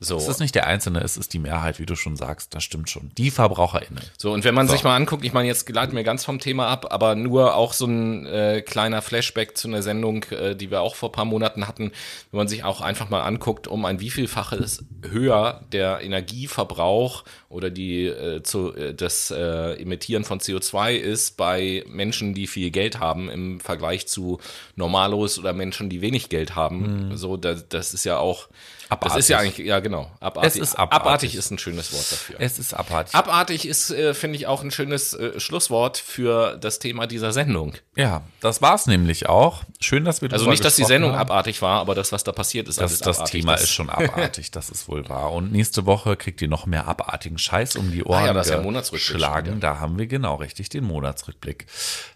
[0.00, 0.16] So.
[0.16, 2.54] Es ist nicht der Einzelne, es ist die Mehrheit, wie du schon sagst.
[2.54, 3.10] Das stimmt schon.
[3.16, 4.02] Die VerbraucherInnen.
[4.16, 6.68] So, und wenn man sich mal anguckt, ich meine, jetzt gleiten wir ganz vom Thema
[6.68, 10.80] ab, aber nur auch so ein äh, kleiner Flashback zu einer Sendung, äh, die wir
[10.80, 11.92] auch vor ein paar Monaten hatten,
[12.30, 18.06] wenn man sich auch einfach mal anguckt, um ein wievielfaches höher der Energieverbrauch oder die
[18.06, 23.28] äh, zu, äh, das äh, Emittieren von CO2 ist bei Menschen, die viel Geld haben
[23.28, 24.38] im Vergleich zu
[24.76, 27.16] Normalos oder Menschen, die wenig Geld haben.
[27.16, 28.48] So, das, das ist ja auch
[28.90, 29.18] Das Abartig.
[29.18, 30.10] ist ja eigentlich, ja genau.
[30.20, 31.00] Abartig, Es ist abartig.
[31.06, 32.36] abartig ist ein schönes Wort dafür.
[32.38, 33.14] Es ist abartig.
[33.14, 37.74] Abartig ist, äh, finde ich, auch ein schönes äh, Schlusswort für das Thema dieser Sendung.
[37.96, 39.62] ja, das war's nämlich auch.
[39.80, 41.18] Schön, dass wir Also nicht, dass die Sendung haben.
[41.20, 43.40] abartig war, aber das, was da passiert ist, Das, alles das abartig.
[43.42, 45.32] Thema Das- ist schon abartig, das ist wohl wahr.
[45.32, 48.46] Und nächste Woche kriegt ihr noch mehr abartigen Scheiß um die Ohren Ah ja, das
[48.46, 49.56] ist ja Monatsrückblick schon wieder.
[49.56, 51.66] Da haben wir genau richtig den Monatsrückblick.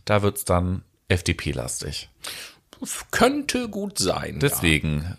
[0.06, 2.08] Da wird's dann FDP-lastig.
[3.12, 4.38] Könnte gut sein.
[4.40, 5.16] Deswegen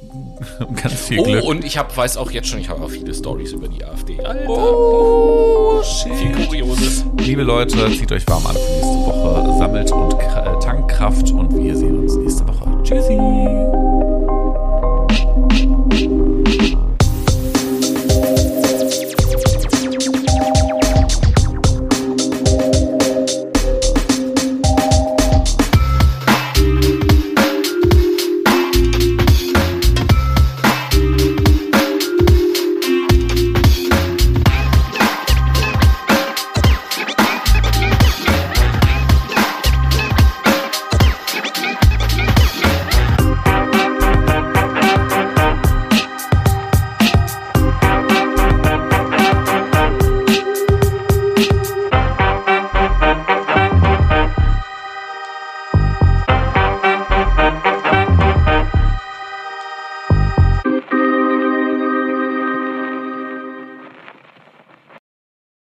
[0.82, 1.22] ganz viel Ja.
[1.24, 1.42] Glück.
[1.44, 3.84] Oh, und ich hab, weiß auch jetzt schon, ich habe auch viele Stories über die
[3.84, 4.18] AfD.
[4.24, 5.82] Alter, Oh,
[6.16, 7.04] viel Kurioses.
[7.18, 11.56] Liebe Leute, zieht euch warm an für nächste Woche, sammelt und äh, tankt Kraft und
[11.56, 12.82] wir sehen uns nächste Woche.
[12.82, 13.77] Tschüssi.